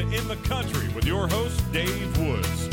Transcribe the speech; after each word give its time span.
to 0.00 0.16
In 0.16 0.28
the 0.28 0.36
Country 0.48 0.88
with 0.94 1.04
your 1.04 1.28
host, 1.28 1.60
Dave 1.72 2.18
Woods. 2.18 2.68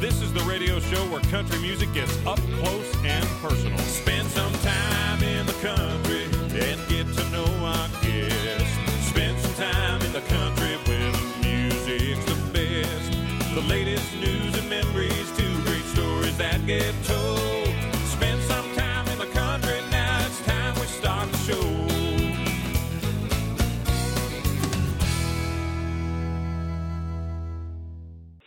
This 0.00 0.20
is 0.20 0.32
the 0.32 0.40
radio 0.40 0.80
show 0.80 1.04
where 1.10 1.20
country 1.22 1.60
music 1.60 1.92
gets 1.92 2.14
up 2.26 2.38
close 2.58 2.96
and 3.04 3.24
personal. 3.40 3.78
Spend 3.78 4.28
some 4.28 4.52
time 4.54 5.22
in 5.22 5.46
the 5.46 5.52
country 5.54 6.24
and 6.58 6.80
get 6.88 7.06
to 7.14 7.30
know 7.30 7.46
our 7.64 7.88
guests. 8.02 9.08
Spend 9.08 9.38
some 9.40 9.54
time 9.54 10.02
in 10.02 10.12
the 10.12 10.22
country 10.22 10.76
where 10.86 11.12
the 11.12 11.24
music's 11.42 12.24
the 12.24 12.38
best. 12.52 13.54
The 13.54 13.62
latest 13.62 14.12
news 14.16 14.58
and 14.58 14.68
memories, 14.68 15.36
two 15.36 15.62
great 15.62 15.84
stories 15.84 16.36
that 16.38 16.66
get 16.66 16.94
told. 17.04 17.41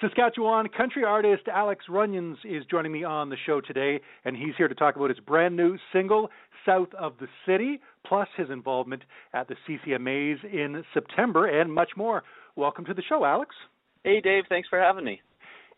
Saskatchewan 0.06 0.68
country 0.70 1.04
artist 1.04 1.48
Alex 1.52 1.86
Runions 1.90 2.38
is 2.44 2.64
joining 2.70 2.92
me 2.92 3.04
on 3.04 3.30
the 3.30 3.38
show 3.44 3.60
today, 3.60 4.00
and 4.24 4.38
he's 4.38 4.54
here 4.56 4.68
to 4.68 4.76
talk 4.76 4.96
about 4.96 5.10
his 5.10 5.20
brand 5.20 5.56
new 5.56 5.78
single, 5.92 6.30
South 6.64 6.90
of 6.94 7.14
the 7.20 7.28
City, 7.48 7.80
plus 8.06 8.28
his 8.38 8.52
involvement 8.52 9.02
at 9.34 9.48
the 9.48 9.56
CCMAs 9.68 10.44
in 10.44 10.84
September, 10.94 11.48
and 11.48 11.74
much 11.74 11.90
more. 11.98 12.22
Welcome 12.56 12.86
to 12.86 12.94
the 12.94 13.02
show, 13.02 13.26
Alex. 13.26 13.56
Hey, 14.04 14.22
Dave. 14.22 14.44
Thanks 14.48 14.70
for 14.70 14.80
having 14.80 15.06
me. 15.06 15.22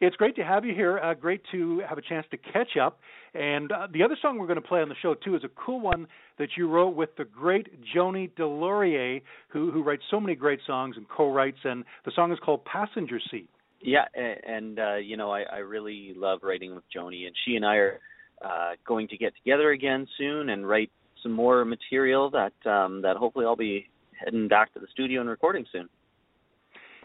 It's 0.02 0.18
great 0.18 0.35
to 0.35 0.44
have 0.44 0.66
you 0.66 0.76
here. 0.76 0.99
Uh, 0.99 1.13
great 1.13 1.41
to 1.54 1.82
have 1.88 1.98
a 1.98 2.02
chance 2.02 2.26
to 2.32 2.38
catch 2.38 2.76
up. 2.76 2.99
And 3.34 3.71
uh, 3.71 3.88
the 3.94 4.04
other 4.04 4.18
song 4.21 4.38
we're 4.38 4.48
going 4.48 4.62
to 4.62 4.68
play 4.68 4.82
on 4.82 4.90
the 4.90 4.96
show 5.02 5.13
too 5.13 5.35
is 5.35 5.46
a 5.46 5.49
cool 5.55 5.80
one 5.80 6.05
that 6.37 6.49
you 6.57 6.70
wrote 6.70 6.96
with 6.96 7.15
the 7.18 7.24
great 7.24 7.70
Joni 7.96 8.30
Delorier, 8.37 9.21
who 9.48 9.71
who 9.71 9.84
writes 9.84 10.04
so 10.12 10.20
many 10.20 10.35
great 10.35 10.59
songs 10.68 10.98
and 10.98 11.07
co-writes. 11.07 11.59
And 11.63 11.85
the 12.04 12.12
song 12.13 12.34
is 12.34 12.40
called 12.43 12.65
Passenger 12.65 13.21
Seat. 13.32 13.49
Yeah, 13.88 14.04
and 14.13 14.80
uh, 14.80 14.96
you 14.96 15.16
know, 15.16 15.32
I, 15.32 15.43
I 15.43 15.57
really 15.60 16.13
love 16.13 16.40
writing 16.43 16.76
with 16.76 16.84
Joni, 16.93 17.26
and 17.26 17.34
she 17.46 17.55
and 17.55 17.66
I 17.66 17.76
are 17.76 17.99
uh, 18.43 18.71
going 18.85 19.07
to 19.07 19.18
get 19.18 19.32
together 19.38 19.71
again 19.71 20.05
soon 20.18 20.49
and 20.49 20.68
write 20.68 20.91
some 21.24 21.32
more 21.32 21.63
material 21.63 22.30
that 22.32 22.70
um, 22.70 23.02
that 23.04 23.15
hopefully 23.15 23.46
I'll 23.46 23.55
be 23.55 23.88
heading 24.12 24.49
back 24.49 24.74
to 24.74 24.82
the 24.82 24.88
studio 24.91 25.21
and 25.21 25.30
recording 25.30 25.65
soon. 25.71 25.88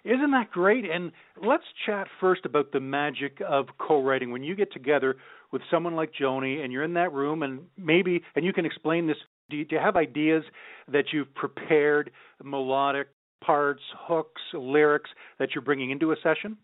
Isn't 0.05 0.33
that 0.33 0.51
great? 0.51 0.85
And 0.85 1.13
let's 1.41 1.63
chat 1.87 2.09
first 2.21 2.47
about 2.47 2.73
the 2.73 2.81
magic 2.81 3.41
of 3.49 3.67
co-writing. 3.79 4.33
When 4.33 4.43
you 4.43 4.57
get 4.57 4.73
together 4.73 5.19
with 5.53 5.63
someone 5.71 5.95
like 5.95 6.11
Joni 6.21 6.65
and 6.65 6.73
you're 6.73 6.83
in 6.83 6.95
that 6.95 7.13
room 7.13 7.45
and 7.45 7.61
maybe 7.79 8.25
and 8.35 8.45
you 8.45 8.53
can 8.53 8.67
explain 8.67 9.07
this 9.07 9.19
do 9.51 9.57
you, 9.57 9.65
do 9.65 9.77
you 9.77 9.81
have 9.81 9.95
ideas 9.95 10.43
that 10.91 11.05
you've 11.13 11.33
prepared 11.37 12.11
melodic 12.43 13.07
parts, 13.41 13.83
hooks, 14.09 14.43
lyrics 14.53 15.11
that 15.39 15.51
you're 15.55 15.63
bringing 15.63 15.93
into 15.93 16.11
a 16.11 16.17
session? 16.25 16.57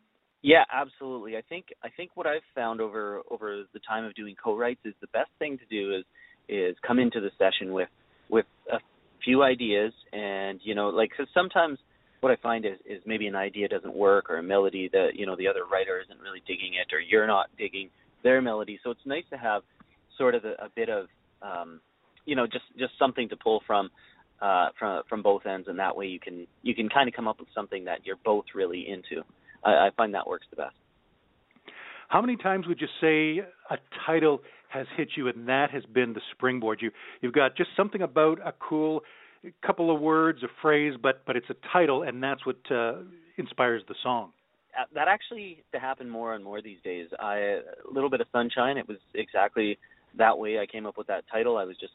Yeah, 0.42 0.64
absolutely. 0.72 1.36
I 1.36 1.42
think 1.48 1.66
I 1.82 1.88
think 1.96 2.12
what 2.14 2.26
I've 2.26 2.46
found 2.54 2.80
over 2.80 3.22
over 3.30 3.64
the 3.72 3.80
time 3.80 4.04
of 4.04 4.14
doing 4.14 4.36
co-writes 4.42 4.80
is 4.84 4.94
the 5.00 5.08
best 5.08 5.30
thing 5.38 5.58
to 5.58 5.64
do 5.66 5.94
is 5.96 6.04
is 6.48 6.76
come 6.86 6.98
into 6.98 7.20
the 7.20 7.30
session 7.38 7.72
with 7.72 7.88
with 8.30 8.46
a 8.72 8.78
few 9.24 9.42
ideas 9.42 9.92
and 10.12 10.60
you 10.62 10.74
know 10.74 10.88
like 10.90 11.10
cause 11.16 11.26
sometimes 11.34 11.78
what 12.20 12.30
I 12.32 12.36
find 12.36 12.64
is 12.64 12.78
is 12.86 13.02
maybe 13.04 13.26
an 13.26 13.34
idea 13.34 13.68
doesn't 13.68 13.94
work 13.94 14.30
or 14.30 14.38
a 14.38 14.42
melody 14.42 14.88
that 14.92 15.10
you 15.14 15.26
know 15.26 15.34
the 15.36 15.48
other 15.48 15.64
writer 15.70 16.00
isn't 16.04 16.20
really 16.20 16.42
digging 16.46 16.74
it 16.74 16.94
or 16.94 17.00
you're 17.00 17.26
not 17.26 17.46
digging 17.58 17.90
their 18.22 18.40
melody. 18.40 18.78
So 18.84 18.90
it's 18.90 19.06
nice 19.06 19.24
to 19.30 19.36
have 19.36 19.62
sort 20.16 20.34
of 20.34 20.44
a, 20.44 20.52
a 20.64 20.68
bit 20.74 20.88
of 20.88 21.06
um, 21.42 21.80
you 22.26 22.36
know 22.36 22.46
just 22.46 22.64
just 22.78 22.92
something 22.98 23.28
to 23.30 23.36
pull 23.36 23.60
from 23.66 23.90
uh, 24.40 24.68
from 24.78 25.02
from 25.08 25.22
both 25.22 25.46
ends, 25.46 25.66
and 25.68 25.78
that 25.80 25.96
way 25.96 26.06
you 26.06 26.20
can 26.20 26.46
you 26.62 26.76
can 26.76 26.88
kind 26.88 27.08
of 27.08 27.14
come 27.14 27.26
up 27.26 27.40
with 27.40 27.48
something 27.54 27.84
that 27.86 28.06
you're 28.06 28.18
both 28.24 28.44
really 28.54 28.86
into. 28.88 29.24
I, 29.64 29.70
I 29.70 29.90
find 29.96 30.14
that 30.14 30.26
works 30.26 30.46
the 30.50 30.56
best. 30.56 30.74
How 32.08 32.20
many 32.22 32.36
times 32.36 32.66
would 32.66 32.80
you 32.80 32.88
say 33.00 33.44
a 33.70 33.78
title 34.06 34.40
has 34.68 34.86
hit 34.96 35.10
you, 35.16 35.28
and 35.28 35.48
that 35.48 35.70
has 35.70 35.84
been 35.84 36.14
the 36.14 36.20
springboard? 36.32 36.80
You 36.80 36.90
you've 37.20 37.34
got 37.34 37.56
just 37.56 37.70
something 37.76 38.02
about 38.02 38.38
a 38.44 38.52
cool 38.52 39.02
couple 39.64 39.94
of 39.94 40.00
words, 40.00 40.42
a 40.42 40.48
phrase, 40.62 40.94
but 41.00 41.22
but 41.26 41.36
it's 41.36 41.50
a 41.50 41.56
title, 41.72 42.02
and 42.02 42.22
that's 42.22 42.44
what 42.46 42.56
uh, 42.70 42.94
inspires 43.36 43.82
the 43.88 43.94
song. 44.02 44.32
Uh, 44.78 44.84
that 44.94 45.08
actually 45.08 45.64
to 45.72 45.78
happen 45.78 46.08
more 46.08 46.34
and 46.34 46.44
more 46.44 46.62
these 46.62 46.78
days. 46.82 47.08
I 47.20 47.36
a 47.36 47.60
little 47.92 48.10
bit 48.10 48.20
of 48.20 48.26
sunshine. 48.32 48.78
It 48.78 48.88
was 48.88 48.98
exactly 49.14 49.78
that 50.16 50.38
way 50.38 50.58
I 50.58 50.66
came 50.66 50.86
up 50.86 50.96
with 50.96 51.06
that 51.08 51.24
title. 51.30 51.58
I 51.58 51.64
was 51.64 51.76
just 51.78 51.92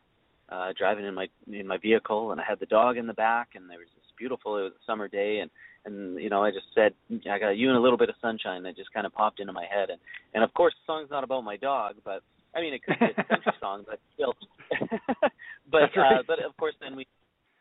uh 0.49 0.73
driving 0.77 1.05
in 1.05 1.13
my 1.13 1.27
in 1.51 1.65
my 1.65 1.77
vehicle 1.77 2.31
and 2.31 2.41
I 2.41 2.43
had 2.43 2.59
the 2.59 2.65
dog 2.65 2.97
in 2.97 3.07
the 3.07 3.13
back 3.13 3.49
and 3.55 3.69
there 3.69 3.77
was 3.77 3.87
this 3.95 4.03
beautiful 4.17 4.57
it 4.57 4.63
was 4.63 4.73
a 4.73 4.85
summer 4.85 5.07
day 5.07 5.39
and 5.39 5.49
and 5.85 6.19
you 6.21 6.29
know 6.29 6.43
I 6.43 6.51
just 6.51 6.67
said 6.73 6.93
I 7.29 7.39
got 7.39 7.51
you 7.51 7.69
and 7.69 7.77
a 7.77 7.81
little 7.81 7.97
bit 7.97 8.09
of 8.09 8.15
sunshine 8.21 8.63
that 8.63 8.75
just 8.75 8.93
kind 8.93 9.05
of 9.05 9.13
popped 9.13 9.39
into 9.39 9.53
my 9.53 9.65
head. 9.65 9.89
And 9.89 9.99
and 10.33 10.43
of 10.43 10.53
course 10.53 10.73
the 10.73 10.91
song's 10.91 11.09
not 11.09 11.23
about 11.23 11.43
my 11.43 11.57
dog 11.57 11.95
but 12.03 12.21
I 12.55 12.61
mean 12.61 12.73
it 12.73 12.83
could 12.83 12.99
be 12.99 13.05
a 13.05 13.23
country 13.23 13.53
song 13.61 13.83
but 13.87 13.99
still. 14.13 14.33
But 15.71 15.89
right. 15.95 16.19
uh 16.19 16.23
but 16.27 16.43
of 16.43 16.55
course 16.57 16.75
then 16.81 16.95
we 16.95 17.07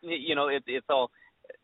you 0.03 0.35
know 0.35 0.49
it 0.49 0.63
it's 0.67 0.87
all 0.91 1.11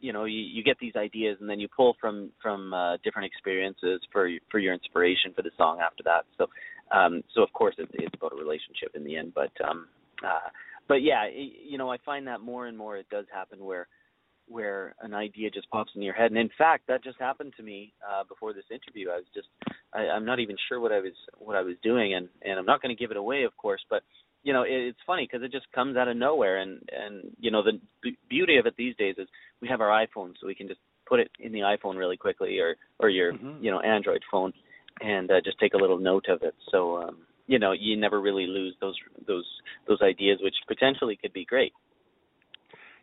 you 0.00 0.12
know 0.12 0.24
you, 0.24 0.40
you 0.40 0.62
get 0.62 0.78
these 0.78 0.96
ideas 0.96 1.36
and 1.40 1.48
then 1.48 1.60
you 1.60 1.68
pull 1.74 1.96
from 2.00 2.30
from 2.42 2.72
uh, 2.72 2.96
different 3.04 3.26
experiences 3.26 4.00
for 4.12 4.28
for 4.50 4.58
your 4.58 4.74
inspiration 4.74 5.32
for 5.34 5.42
the 5.42 5.50
song 5.56 5.78
after 5.80 6.02
that. 6.04 6.24
So 6.38 6.46
um 6.96 7.22
so 7.34 7.42
of 7.42 7.52
course 7.52 7.74
it, 7.78 7.88
it's 7.94 8.14
about 8.14 8.32
a 8.32 8.36
relationship 8.36 8.92
in 8.94 9.04
the 9.04 9.16
end 9.16 9.32
but 9.34 9.52
um 9.68 9.88
uh 10.24 10.48
but 10.88 11.02
yeah, 11.02 11.24
it, 11.24 11.52
you 11.68 11.78
know, 11.78 11.90
I 11.92 11.98
find 12.04 12.26
that 12.26 12.40
more 12.40 12.66
and 12.66 12.76
more 12.76 12.96
it 12.96 13.08
does 13.10 13.26
happen 13.32 13.62
where 13.62 13.86
where 14.48 14.94
an 15.02 15.14
idea 15.14 15.50
just 15.50 15.70
pops 15.70 15.92
in 15.94 16.02
your 16.02 16.14
head. 16.14 16.30
And 16.30 16.38
in 16.38 16.50
fact, 16.56 16.86
that 16.88 17.04
just 17.04 17.18
happened 17.18 17.52
to 17.56 17.62
me 17.62 17.92
uh, 18.08 18.24
before 18.24 18.52
this 18.52 18.64
interview. 18.70 19.10
I 19.10 19.16
was 19.16 19.26
just 19.34 19.48
I, 19.92 20.00
I'm 20.08 20.24
not 20.24 20.40
even 20.40 20.56
sure 20.68 20.80
what 20.80 20.92
I 20.92 20.98
was 21.00 21.12
what 21.38 21.56
I 21.56 21.62
was 21.62 21.76
doing, 21.82 22.14
and 22.14 22.28
and 22.42 22.58
I'm 22.58 22.66
not 22.66 22.82
going 22.82 22.94
to 22.94 22.98
give 23.00 23.10
it 23.10 23.16
away, 23.16 23.44
of 23.44 23.56
course, 23.56 23.82
but 23.90 24.02
you 24.42 24.52
know, 24.52 24.62
it, 24.62 24.70
it's 24.72 24.98
funny 25.06 25.28
because 25.30 25.44
it 25.44 25.52
just 25.52 25.70
comes 25.72 25.96
out 25.96 26.08
of 26.08 26.16
nowhere. 26.16 26.58
And 26.58 26.80
and 26.92 27.36
you 27.38 27.50
know, 27.50 27.62
the 27.62 27.80
b- 28.02 28.18
beauty 28.28 28.56
of 28.56 28.66
it 28.66 28.74
these 28.76 28.96
days 28.96 29.16
is 29.18 29.28
we 29.60 29.68
have 29.68 29.80
our 29.80 30.06
iPhone, 30.06 30.34
so 30.40 30.46
we 30.46 30.54
can 30.54 30.68
just 30.68 30.80
put 31.06 31.20
it 31.20 31.30
in 31.40 31.52
the 31.52 31.60
iPhone 31.60 31.96
really 31.96 32.16
quickly, 32.16 32.58
or 32.58 32.76
or 32.98 33.08
your 33.08 33.32
Mhm. 33.34 33.62
you 33.62 33.70
know 33.70 33.80
Android 33.80 34.22
phone, 34.30 34.52
and 35.00 35.30
uh, 35.30 35.40
just 35.44 35.58
take 35.58 35.74
a 35.74 35.78
little 35.78 35.98
note 35.98 36.26
of 36.28 36.42
it. 36.42 36.54
So. 36.70 37.02
um 37.02 37.18
you 37.50 37.58
know 37.58 37.72
you 37.72 37.96
never 37.96 38.20
really 38.20 38.46
lose 38.46 38.74
those 38.78 38.94
those 39.26 39.46
those 39.88 40.02
ideas 40.02 40.38
which 40.42 40.54
potentially 40.68 41.16
could 41.16 41.32
be 41.32 41.46
great 41.46 41.72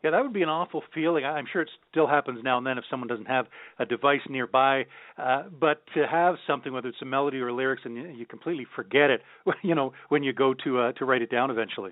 Yeah, 0.03 0.11
that 0.11 0.21
would 0.21 0.33
be 0.33 0.43
an 0.43 0.49
awful 0.49 0.83
feeling. 0.93 1.25
I'm 1.25 1.45
sure 1.51 1.61
it 1.61 1.69
still 1.91 2.07
happens 2.07 2.39
now 2.43 2.57
and 2.57 2.65
then 2.67 2.77
if 2.77 2.83
someone 2.89 3.07
doesn't 3.07 3.25
have 3.27 3.47
a 3.79 3.85
device 3.85 4.21
nearby. 4.29 4.85
Uh, 5.17 5.43
but 5.59 5.83
to 5.95 6.05
have 6.07 6.35
something, 6.47 6.71
whether 6.73 6.89
it's 6.89 7.01
a 7.01 7.05
melody 7.05 7.39
or 7.39 7.51
lyrics, 7.51 7.81
and 7.85 7.95
you, 7.95 8.07
you 8.09 8.25
completely 8.25 8.65
forget 8.75 9.09
it, 9.09 9.21
you 9.63 9.75
know, 9.75 9.93
when 10.09 10.23
you 10.23 10.33
go 10.33 10.53
to 10.63 10.79
uh, 10.79 10.91
to 10.93 11.05
write 11.05 11.21
it 11.21 11.31
down 11.31 11.49
eventually. 11.51 11.91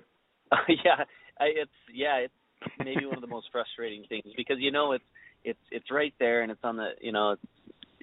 yeah 0.68 1.04
I, 1.40 1.46
it's 1.46 1.70
yeah 1.92 2.16
it's 2.16 2.34
maybe 2.78 3.06
one 3.06 3.16
of 3.16 3.22
the 3.22 3.28
most 3.28 3.48
frustrating 3.50 4.04
things 4.08 4.24
because 4.36 4.56
you 4.60 4.70
know 4.70 4.92
it's 4.92 5.04
it's 5.44 5.58
it's 5.70 5.90
right 5.90 6.14
there 6.18 6.42
and 6.42 6.50
it's 6.50 6.60
on 6.64 6.76
the 6.76 6.90
you 7.00 7.12
know 7.12 7.32
it's 7.32 7.42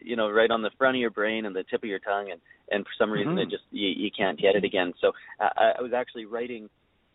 you 0.01 0.15
know 0.15 0.29
right 0.29 0.51
on 0.51 0.61
the 0.61 0.71
front 0.77 0.95
of 0.95 0.99
your 0.99 1.09
brain 1.11 1.45
and 1.45 1.55
the 1.55 1.63
tip 1.69 1.83
of 1.83 1.89
your 1.89 1.99
tongue 1.99 2.31
and 2.31 2.41
and 2.71 2.83
for 2.85 2.91
some 2.97 3.11
reason 3.11 3.33
Mhm. 3.33 3.43
it 3.43 3.49
just 3.49 3.63
you, 3.71 3.87
you 3.87 4.11
can't 4.11 4.39
get 4.39 4.55
it 4.55 4.63
again 4.63 4.93
so 4.99 5.11
uh, 5.39 5.49
I, 5.55 5.73
I 5.79 5.81
was 5.81 5.93
actually 5.93 6.25
writing 6.25 6.69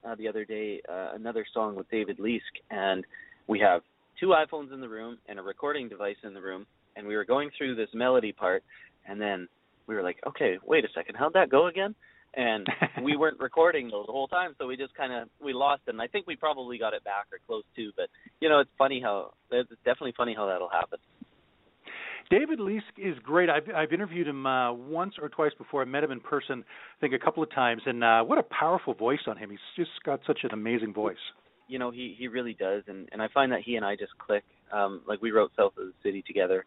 uh, 0.07 0.15
the 0.15 0.29
other 0.29 0.45
day 0.45 0.81
uh, 0.89 1.11
another 1.15 1.45
song 1.53 1.75
with 1.75 1.91
David 1.91 2.19
Leask 2.19 2.41
and 2.71 3.05
we 3.47 3.59
have 3.61 3.83
two 4.19 4.29
iPhones 4.29 4.73
in 4.73 4.81
the 4.81 4.89
room 4.89 5.19
and 5.29 5.39
a 5.39 5.43
recording 5.43 5.89
device 5.89 6.17
in 6.25 6.35
the 6.35 6.41
room 6.41 6.67
and 6.97 7.07
we 7.07 7.17
were 7.17 7.25
going 7.25 7.51
through 7.57 7.75
this 7.75 7.89
melody 7.95 8.33
part 8.33 8.63
and 9.07 9.21
then 9.21 9.49
we 9.87 9.95
were 9.95 10.03
like 10.03 10.19
okay 10.27 10.59
wait 10.65 10.85
a 10.85 10.89
second 10.95 11.17
how'd 11.17 11.35
that 11.35 11.51
go 11.51 11.67
again? 11.67 11.95
And 12.35 12.67
we 13.03 13.17
weren't 13.17 13.41
recording 13.41 13.89
though 13.91 14.05
the 14.07 14.13
whole 14.13 14.29
time 14.29 14.55
so 14.59 14.67
we 14.67 14.77
just 14.77 14.95
kind 14.95 15.13
of 15.13 15.29
we 15.43 15.53
lost 15.53 15.83
it 15.87 15.91
and 15.91 16.03
i 16.03 16.07
think 16.07 16.27
we 16.27 16.37
probably 16.37 16.79
got 16.79 16.95
it 16.95 17.03
back 17.05 17.27
or 17.33 17.39
close 17.47 17.65
to 17.77 17.91
but 17.97 18.09
you 18.41 18.49
know 18.49 18.61
it's 18.61 18.71
funny 18.79 19.01
how 19.03 19.33
it's 19.51 19.71
definitely 19.85 20.15
funny 20.17 20.35
how 20.37 20.47
that'll 20.47 20.69
happen 20.69 20.99
David 22.31 22.59
Leask 22.59 22.83
is 22.99 23.17
great. 23.23 23.49
I've 23.49 23.69
I've 23.75 23.93
interviewed 23.93 24.27
him 24.27 24.47
uh, 24.47 24.73
once 24.73 25.15
or 25.21 25.29
twice 25.29 25.53
before. 25.59 25.83
I 25.83 25.85
met 25.85 26.03
him 26.05 26.11
in 26.11 26.21
person, 26.21 26.65
I 26.67 27.01
think 27.01 27.15
a 27.15 27.19
couple 27.25 27.43
of 27.43 27.51
times, 27.53 27.83
and 27.87 28.03
uh, 28.03 28.23
what 28.25 28.39
a 28.39 28.43
powerful 28.43 28.95
voice 28.95 29.21
on 29.27 29.37
him. 29.37 29.51
He's 29.51 29.59
just 29.77 29.91
got 30.05 30.21
such 30.27 30.41
an 30.43 30.51
amazing 30.53 30.93
voice. 30.93 31.17
you 31.69 31.79
know 31.79 31.91
he 31.91 32.15
he 32.19 32.29
really 32.29 32.55
does 32.55 32.83
and 32.87 33.09
and 33.13 33.21
i 33.23 33.29
find 33.35 33.51
that 33.53 33.61
he 33.65 33.77
and 33.77 33.85
i 33.85 33.97
just 33.97 34.17
click 34.19 34.45
um 34.73 35.01
like 35.09 35.21
we 35.23 35.31
wrote 35.31 35.51
south 35.57 35.73
of 35.79 35.87
the 35.87 35.93
city 36.03 36.23
together 36.27 36.65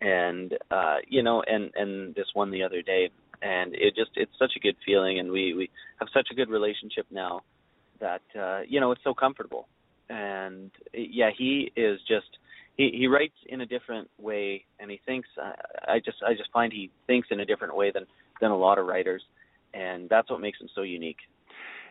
and 0.00 0.54
uh 0.70 0.96
you 1.08 1.22
know 1.22 1.42
and 1.46 1.70
and 1.74 2.14
this 2.14 2.26
one 2.34 2.50
the 2.50 2.62
other 2.62 2.82
day 2.82 3.10
and 3.42 3.74
it 3.74 3.94
just 3.96 4.10
it's 4.16 4.32
such 4.38 4.52
a 4.56 4.60
good 4.60 4.76
feeling 4.84 5.18
and 5.18 5.30
we 5.30 5.54
we 5.54 5.70
have 5.98 6.08
such 6.12 6.28
a 6.30 6.34
good 6.34 6.50
relationship 6.50 7.06
now 7.10 7.40
that 8.00 8.22
uh 8.38 8.60
you 8.68 8.80
know 8.80 8.92
it's 8.92 9.04
so 9.04 9.14
comfortable 9.14 9.68
and 10.10 10.70
yeah 10.92 11.30
he 11.36 11.72
is 11.76 11.98
just 12.06 12.38
he 12.76 12.90
he 12.94 13.06
writes 13.06 13.34
in 13.48 13.60
a 13.60 13.66
different 13.66 14.08
way 14.18 14.64
and 14.80 14.90
he 14.90 15.00
thinks 15.06 15.28
uh, 15.42 15.52
i 15.88 15.98
just 15.98 16.18
i 16.26 16.32
just 16.32 16.50
find 16.52 16.72
he 16.72 16.90
thinks 17.06 17.28
in 17.30 17.40
a 17.40 17.44
different 17.44 17.76
way 17.76 17.90
than 17.92 18.04
than 18.40 18.50
a 18.50 18.56
lot 18.56 18.78
of 18.78 18.86
writers 18.86 19.22
and 19.74 20.08
that's 20.08 20.30
what 20.30 20.40
makes 20.40 20.60
him 20.60 20.68
so 20.74 20.82
unique 20.82 21.18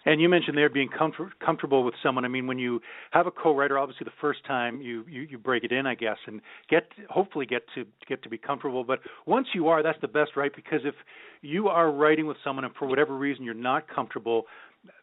And 0.06 0.20
you 0.20 0.30
mentioned 0.30 0.58
there 0.58 0.70
being 0.70 0.90
comfort, 0.90 1.40
comfortable 1.40 1.84
with 1.84 1.94
someone. 2.02 2.26
I 2.26 2.28
mean, 2.28 2.48
when 2.48 2.58
you 2.58 2.82
have 3.12 3.28
a 3.28 3.32
co-writer, 3.32 3.78
obviously 3.78 4.06
the 4.06 4.18
first 4.20 4.44
time 4.46 4.82
you, 4.82 5.06
you 5.08 5.22
you 5.22 5.38
break 5.38 5.64
it 5.64 5.72
in, 5.72 5.86
I 5.86 5.96
guess, 5.96 6.18
and 6.26 6.42
get 6.70 6.88
hopefully 7.10 7.46
get 7.46 7.64
to 7.76 7.86
get 8.08 8.24
to 8.24 8.30
be 8.30 8.38
comfortable. 8.38 8.84
But 8.84 9.00
once 9.28 9.48
you 9.54 9.68
are, 9.68 9.84
that's 9.84 10.02
the 10.02 10.08
best, 10.08 10.32
right? 10.36 10.52
Because 10.56 10.82
if 10.86 10.96
you 11.42 11.68
are 11.68 11.92
writing 11.92 12.26
with 12.26 12.38
someone 12.44 12.66
and 12.66 12.74
for 12.76 12.88
whatever 12.88 13.16
reason 13.16 13.46
you're 13.46 13.54
not 13.54 13.88
comfortable, 13.88 14.46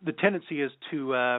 the 0.04 0.12
tendency 0.12 0.62
is 0.62 0.72
to 0.90 1.14
uh, 1.14 1.38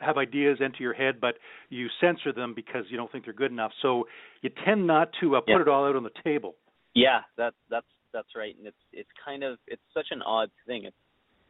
have 0.00 0.16
ideas 0.18 0.58
enter 0.62 0.82
your 0.82 0.92
head, 0.94 1.20
but 1.20 1.36
you 1.70 1.88
censor 2.00 2.32
them 2.32 2.54
because 2.54 2.84
you 2.88 2.96
don't 2.96 3.10
think 3.10 3.24
they're 3.24 3.32
good 3.34 3.52
enough. 3.52 3.72
So 3.82 4.06
you 4.42 4.50
tend 4.64 4.86
not 4.86 5.10
to 5.20 5.36
uh, 5.36 5.40
put 5.40 5.50
Yeah. 5.50 5.60
it 5.62 5.68
all 5.68 5.86
out 5.86 5.96
on 5.96 6.02
the 6.02 6.10
table. 6.24 6.56
Yeah, 6.94 7.20
that's 7.36 7.56
that's 7.70 7.86
that's 8.12 8.28
right, 8.34 8.56
and 8.56 8.66
it's 8.66 8.76
it's 8.92 9.10
kind 9.24 9.42
of 9.44 9.58
it's 9.66 9.82
such 9.92 10.06
an 10.10 10.22
odd 10.22 10.50
thing. 10.66 10.84
It's 10.84 10.96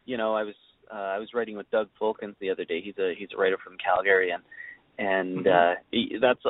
you 0.05 0.17
know 0.17 0.35
I 0.35 0.43
was 0.43 0.55
uh, 0.93 0.97
I 0.97 1.19
was 1.19 1.33
writing 1.35 1.57
with 1.57 1.71
Doug 1.71 1.89
Fulkins 2.01 2.35
the 2.41 2.51
other 2.51 2.65
day. 2.65 2.81
He's 2.81 2.99
a 2.99 3.15
he's 3.17 3.29
a 3.33 3.37
writer 3.37 3.57
from 3.63 3.77
Calgary, 3.79 4.31
and 4.33 4.43
and 4.99 5.47
Mhm. 5.47 5.73
uh, 5.73 5.81
he, 5.93 6.17
that's 6.21 6.41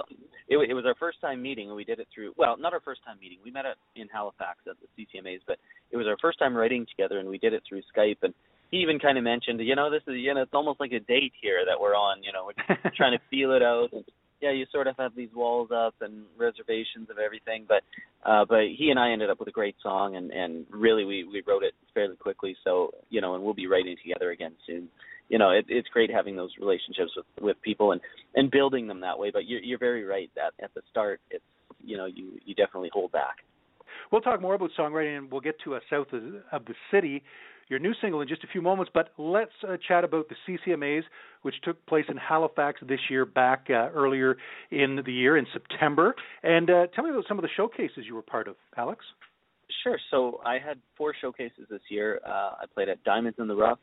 it, 0.49 0.57
it 0.57 0.75
was 0.75 0.87
our 0.87 0.95
first 0.95 1.21
time 1.21 1.43
meeting, 1.43 1.67
and 1.69 1.77
we 1.77 1.85
did 1.85 2.01
it 2.01 2.09
through 2.15 2.33
well 2.37 2.57
not 2.57 2.73
our 2.73 2.81
first 2.81 3.05
time 3.05 3.19
meeting. 3.21 3.39
We 3.45 3.51
met 3.51 3.67
at, 3.67 3.77
in 3.97 4.09
Halifax 4.09 4.61
at 4.69 4.77
the 4.81 4.89
CCMA's, 5.05 5.43
but 5.47 5.59
it 5.91 5.97
was 5.97 6.07
our 6.07 6.17
first 6.19 6.39
time 6.39 6.57
writing 6.57 6.87
together, 6.87 7.19
and 7.19 7.29
we 7.29 7.39
did 7.39 7.53
it 7.53 7.63
through 7.69 7.83
Skype. 7.95 8.19
And 8.23 8.33
he 8.71 8.79
even 8.79 8.99
kind 8.99 9.19
of 9.19 9.25
mentioned, 9.25 9.61
you 9.61 9.77
know, 9.77 9.91
this 9.91 10.03
is 10.07 10.15
you 10.17 10.35
know 10.35 10.43
it's 10.43 10.55
almost 10.55 10.81
like 10.81 10.93
a 10.93 11.01
date 11.01 11.33
here 11.41 11.65
that 11.67 11.81
we're 11.81 11.95
on. 11.95 12.23
You 12.23 12.33
know, 12.33 12.47
we're 12.47 12.91
trying 12.97 13.13
to 13.13 13.23
feel 13.31 13.53
it 13.53 13.63
out. 13.63 13.89
And, 13.93 14.05
yeah, 14.41 14.53
you 14.53 14.67
sort 14.71 14.87
of 14.87 14.97
have 14.99 15.15
these 15.17 15.31
walls 15.35 15.71
up 15.75 15.95
and 16.03 16.25
reservations 16.37 17.09
of 17.11 17.19
everything, 17.19 17.65
but 17.67 17.83
uh 18.29 18.45
but 18.45 18.65
he 18.77 18.91
and 18.91 18.99
I 18.99 19.11
ended 19.11 19.31
up 19.31 19.39
with 19.39 19.49
a 19.49 19.53
great 19.53 19.77
song 19.83 20.17
and 20.17 20.31
and 20.31 20.67
really 20.71 21.05
we 21.05 21.25
we 21.25 21.43
wrote 21.47 21.63
it 21.63 21.75
fairly 21.95 22.17
quickly 22.17 22.57
so 22.65 22.91
you 23.09 23.21
know 23.21 23.35
and 23.35 23.43
we'll 23.43 23.55
be 23.55 23.67
writing 23.67 23.97
together 24.03 24.31
again 24.31 24.53
soon 24.67 24.89
you 25.29 25.39
know 25.39 25.51
it, 25.51 25.65
it's 25.69 25.89
great 25.89 26.11
having 26.11 26.37
those 26.37 26.51
relationships 26.59 27.13
with 27.17 27.27
with 27.41 27.63
people 27.63 27.93
and 27.93 28.01
and 28.35 28.51
building 28.51 28.87
them 28.87 29.01
that 29.01 29.19
way 29.19 29.31
but 29.31 29.47
you're 29.47 29.61
you're 29.61 29.79
very 29.79 30.05
right 30.05 30.31
that 30.35 30.53
at 30.63 30.73
the 30.75 30.81
start 30.91 31.21
it's 31.31 31.45
you 31.85 31.97
know 31.97 32.07
you 32.07 32.33
you 32.45 32.55
definitely 32.55 32.91
hold 32.93 33.13
back 33.13 33.37
We'll 34.11 34.21
talk 34.21 34.41
more 34.41 34.55
about 34.55 34.71
songwriting, 34.79 35.19
and 35.19 35.31
we'll 35.31 35.41
get 35.41 35.59
to 35.65 35.75
uh, 35.75 35.81
South 35.91 36.13
of, 36.13 36.23
of 36.53 36.65
the 36.65 36.75
City, 36.93 37.23
your 37.69 37.79
new 37.79 37.93
single, 38.01 38.21
in 38.21 38.29
just 38.29 38.45
a 38.45 38.49
few 38.49 38.63
moments. 38.63 38.91
But 38.95 39.11
let's 39.19 39.51
uh, 39.67 39.77
chat 39.87 40.05
about 40.05 40.29
the 40.29 40.37
CCMAs, 40.47 41.03
which 41.43 41.55
took 41.63 41.85
place 41.87 42.05
in 42.09 42.17
Halifax 42.17 42.81
this 42.87 43.01
year, 43.11 43.25
back 43.25 43.67
uh, 43.71 43.91
earlier 43.95 44.37
in 44.71 45.01
the 45.05 45.13
year 45.13 45.37
in 45.37 45.47
September. 45.53 46.15
And 46.43 46.71
uh, 46.71 46.87
tell 46.95 47.05
me 47.05 47.11
about 47.11 47.25
some 47.29 47.39
of 47.39 47.43
the 47.43 47.49
showcases 47.57 48.05
you 48.07 48.15
were 48.15 48.23
part 48.23 48.49
of, 48.49 48.57
Alex. 48.77 49.05
Sure. 49.83 49.99
So 50.11 50.41
I 50.45 50.55
had 50.55 50.79
four 50.97 51.15
showcases 51.21 51.67
this 51.71 51.81
year. 51.91 52.21
Uh, 52.27 52.31
I 52.63 52.65
played 52.73 52.89
at 52.89 53.03
Diamonds 53.05 53.39
in 53.41 53.49
the 53.49 53.57
Rough, 53.57 53.79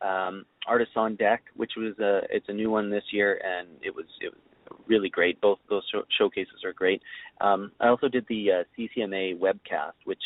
um, 0.00 0.44
Artists 0.66 0.94
on 0.96 1.16
Deck, 1.16 1.42
which 1.56 1.72
was 1.76 1.98
a 1.98 2.20
it's 2.30 2.46
a 2.48 2.52
new 2.52 2.70
one 2.70 2.90
this 2.90 3.04
year, 3.12 3.40
and 3.44 3.68
it 3.82 3.94
was 3.94 4.06
it 4.20 4.32
was 4.32 4.80
really 4.86 5.08
great. 5.08 5.40
Both 5.40 5.58
those 5.68 5.82
show- 5.90 6.04
showcases 6.16 6.64
are 6.64 6.72
great. 6.72 7.02
Um, 7.40 7.72
I 7.80 7.88
also 7.88 8.08
did 8.08 8.26
the 8.28 8.46
uh, 8.52 8.64
CCMA 8.76 9.38
webcast, 9.38 9.94
which 10.04 10.22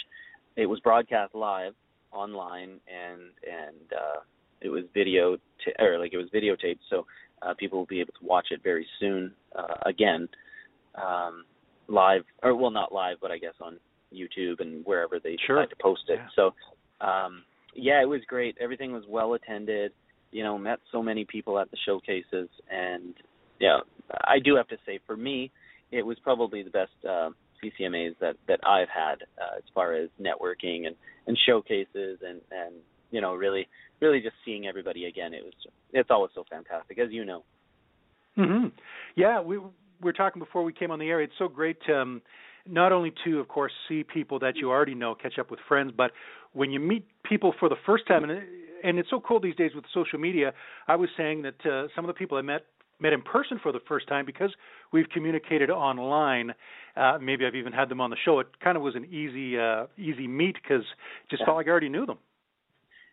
it 0.57 0.67
was 0.67 0.79
broadcast 0.81 1.35
live 1.35 1.75
online, 2.13 2.81
and 2.87 3.21
and 3.47 3.93
uh, 3.93 4.21
it 4.61 4.69
was 4.69 4.85
video 4.95 5.37
t- 5.65 5.73
or 5.79 5.99
like 5.99 6.13
it 6.13 6.19
was 6.19 6.29
videotaped, 6.35 6.79
so 6.91 7.07
uh, 7.43 7.55
people 7.55 7.79
will 7.79 7.87
be 7.87 8.01
able 8.01 8.13
to 8.21 8.27
watch 8.27 8.47
it 8.51 8.63
very 8.63 8.87
soon 9.01 9.33
uh, 9.59 9.75
again, 9.87 10.29
um, 10.95 11.45
live 11.89 12.23
or 12.43 12.55
well 12.55 12.71
not 12.71 12.93
live, 12.93 13.17
but 13.21 13.31
I 13.31 13.39
guess 13.39 13.55
on 13.61 13.79
YouTube 14.15 14.61
and 14.61 14.85
wherever 14.85 15.19
they 15.19 15.37
Sure. 15.47 15.57
decide 15.57 15.71
to 15.71 15.83
post 15.83 16.03
it. 16.09 16.19
Yeah. 16.19 16.29
So 16.37 16.55
um 17.07 17.43
yeah, 17.75 18.03
it 18.03 18.09
was 18.09 18.21
great. 18.29 18.57
Everything 18.61 18.93
was 18.93 19.05
well 19.09 19.35
attended. 19.35 19.93
You 20.31 20.43
know, 20.45 20.59
met 20.59 20.79
so 20.91 21.03
many 21.03 21.25
people 21.25 21.59
at 21.59 21.71
the 21.71 21.77
showcases 21.87 22.49
and 22.71 23.15
yeah, 23.61 23.79
I 24.25 24.39
do 24.39 24.55
have 24.57 24.69
to 24.69 24.77
say 24.85 24.99
for 25.07 25.17
me, 25.17 25.51
it 25.91 26.05
was 26.05 26.19
probably 26.23 26.63
the 26.63 26.71
best 26.71 26.93
uh 27.09 27.31
CCMAs 27.65 28.15
that 28.21 28.37
that 28.49 28.61
I've 28.67 28.89
had 28.89 29.23
uh, 29.41 29.57
as 29.57 29.65
far 29.75 29.95
as 29.95 30.09
networking 30.21 30.87
and 30.87 30.97
and 31.27 31.39
showcases 31.47 32.19
and 32.23 32.41
and 32.51 32.75
you 33.11 33.21
know, 33.21 33.35
really 33.35 33.69
really 34.01 34.21
just 34.21 34.35
seeing 34.45 34.67
everybody 34.67 35.07
again. 35.07 35.35
It 35.35 35.45
was 35.45 35.55
it's 35.93 36.11
always 36.11 36.33
so 36.35 36.45
fantastic 36.51 36.99
as 36.99 37.11
you 37.11 37.25
know. 37.25 37.45
hmm 38.35 38.69
Yeah, 39.17 39.41
we 39.41 39.59
we 39.59 39.67
were 40.01 40.13
talking 40.13 40.41
before 40.41 40.65
we 40.65 40.73
came 40.73 40.91
on 40.91 40.99
the 40.99 41.09
air. 41.09 41.21
It's 41.21 41.35
so 41.39 41.49
great 41.49 41.79
um, 41.89 42.23
not 42.67 42.93
only 42.93 43.13
to, 43.25 43.39
of 43.41 43.49
course, 43.49 43.73
see 43.89 44.05
people 44.05 44.39
that 44.41 44.57
you 44.57 44.71
already 44.71 44.95
know, 44.95 45.15
catch 45.15 45.39
up 45.39 45.51
with 45.51 45.61
friends, 45.69 45.93
but 45.97 46.13
when 46.53 46.71
you 46.71 46.81
meet 46.81 47.07
people 47.25 47.55
for 47.59 47.69
the 47.69 47.77
first 47.87 48.07
time, 48.07 48.25
and 48.25 48.43
and 48.85 48.99
it's 48.99 49.11
so 49.11 49.21
cool 49.21 49.41
these 49.41 49.55
days 49.57 49.73
with 49.75 49.85
social 49.95 50.19
media. 50.19 50.53
I 50.89 50.97
was 50.97 51.09
saying 51.17 51.43
that 51.43 51.67
uh, 51.67 51.87
some 51.95 52.05
of 52.05 52.09
the 52.09 52.15
people 52.15 52.37
I 52.37 52.43
met 52.43 52.67
met 53.03 53.13
in 53.13 53.21
person 53.21 53.59
for 53.63 53.73
the 53.73 53.81
first 53.89 54.07
time 54.09 54.25
because 54.25 54.51
we've 54.93 55.09
communicated 55.11 55.69
online. 55.69 56.55
Uh, 56.97 57.19
maybe 57.21 57.45
I've 57.45 57.57
even 57.57 57.73
had 57.73 57.89
them 57.89 58.01
on 58.01 58.11
the 58.11 58.17
show. 58.25 58.39
It 58.39 58.47
kind 58.63 58.77
of 58.77 58.83
was 58.83 58.95
an 58.95 59.05
easy 59.07 59.59
uh, 59.59 59.87
easy 59.99 60.29
meet 60.29 60.55
because 60.63 60.85
just 61.29 61.41
Yeah. 61.41 61.47
felt 61.47 61.57
like 61.57 61.67
I 61.67 61.71
already 61.71 61.89
knew 61.89 62.07
them. 62.07 62.19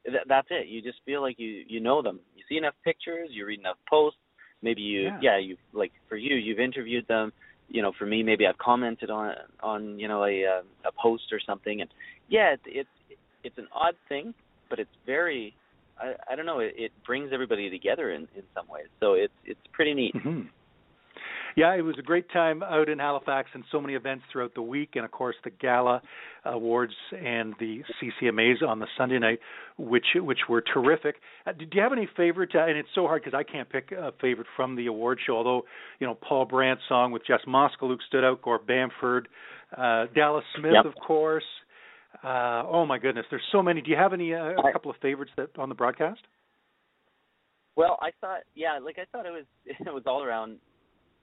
Th- 0.06 0.24
that's 0.27 0.47
it. 0.51 0.68
You 0.68 0.81
just 0.81 1.00
feel 1.06 1.21
like 1.21 1.39
you 1.39 1.65
you 1.68 1.80
know 1.80 2.01
them. 2.01 2.19
You 2.36 2.44
see 2.47 2.57
enough 2.57 2.75
pictures, 2.83 3.30
you 3.31 3.45
read 3.45 3.59
enough 3.59 3.77
posts. 3.89 4.19
Maybe 4.62 4.81
you 4.81 5.01
Yeah. 5.03 5.19
yeah, 5.21 5.38
you 5.38 5.57
like 5.74 5.91
for 6.07 6.15
you 6.18 6.36
you've 6.36 6.59
interviewed 6.59 7.07
them. 7.07 7.33
You 7.68 7.81
know, 7.81 7.91
for 7.97 8.06
me 8.06 8.24
maybe 8.24 8.45
I've 8.47 8.57
commented 8.57 9.09
on 9.09 9.33
on 9.62 10.00
you 10.00 10.07
know 10.07 10.24
a 10.24 10.45
uh, 10.45 10.62
a 10.86 10.91
post 11.01 11.31
or 11.31 11.39
something 11.39 11.81
and 11.81 11.89
yeah, 12.30 12.53
it, 12.53 12.62
it's 12.65 12.89
it's 13.44 13.57
an 13.57 13.68
odd 13.74 13.95
thing, 14.07 14.33
but 14.69 14.80
it's 14.80 14.95
very 15.06 15.56
I 16.00 16.13
I 16.31 16.36
don't 16.36 16.46
know, 16.46 16.60
it, 16.60 16.74
it 16.78 16.92
brings 17.06 17.31
everybody 17.34 17.69
together 17.69 18.12
in 18.12 18.22
in 18.36 18.44
some 18.56 18.68
ways. 18.69 18.88
So 19.00 19.13
it's 19.13 19.34
it's 19.46 19.60
pretty 19.74 19.94
neat. 19.94 20.16
hmm 20.16 20.42
Yeah, 21.56 21.74
it 21.75 21.81
was 21.81 21.96
a 22.00 22.01
great 22.04 22.30
time 22.31 22.63
out 22.63 22.90
in 22.90 23.00
Halifax 23.00 23.50
and 23.54 23.63
so 23.72 23.81
many 23.81 23.96
events 23.96 24.24
throughout 24.31 24.54
the 24.54 24.62
week, 24.62 24.92
and 24.96 25.04
of 25.04 25.12
course 25.12 25.36
the 25.44 25.50
gala 25.50 26.01
awards 26.46 26.94
and 27.12 27.54
the 27.60 27.81
CCMAs 28.00 28.62
on 28.66 28.80
the 28.80 28.88
Sunday 28.98 29.19
night, 29.19 29.40
which 29.78 30.06
which 30.16 30.40
were 30.48 30.62
terrific. 30.62 31.16
Uh, 31.46 31.51
did 31.51 31.74
you 31.74 31.81
have 31.81 31.92
any 31.92 32.07
favorite? 32.16 32.51
Uh, 32.56 32.66
and 32.66 32.78
it's 32.78 32.90
so 32.96 33.07
hard 33.07 33.24
because 33.24 33.38
I 33.38 33.44
can't 33.44 33.69
pick 33.69 33.92
a 33.92 34.13
favorite 34.22 34.48
from 34.56 34.75
the 34.75 34.86
award 34.88 35.19
show. 35.25 35.36
Although 35.38 35.63
you 36.00 36.07
know 36.07 36.16
Paul 36.16 36.46
Brandt's 36.46 36.84
song 36.88 37.12
with 37.12 37.25
Jess 37.25 37.42
Moskaluk 37.48 37.98
stood 38.07 38.24
out, 38.24 38.42
Gord 38.42 38.66
Bamford, 38.68 39.28
uh, 39.75 40.06
Dallas 40.16 40.46
Smith, 40.57 40.74
Yep. 40.75 40.86
of 40.86 40.96
course. 40.96 41.44
Uh, 42.24 42.63
oh 42.68 42.86
my 42.86 42.98
goodness, 42.98 43.25
there's 43.30 43.42
so 43.51 43.62
many. 43.62 43.81
Do 43.81 43.89
you 43.92 43.98
have 43.98 44.13
any 44.13 44.33
uh, 44.33 44.51
a 44.51 44.71
couple 44.74 44.92
of 44.92 44.98
favorites 45.01 45.31
that 45.38 45.50
on 45.57 45.69
the 45.69 45.75
broadcast? 45.75 46.21
Well, 47.75 47.98
I 48.01 48.12
thought, 48.20 48.41
yeah, 48.55 48.77
like 48.84 48.98
I 49.00 49.05
thought 49.12 49.25
it 49.25 49.32
was 49.32 49.46
it 49.65 49.94
was 49.94 50.03
all 50.05 50.24
around 50.24 50.58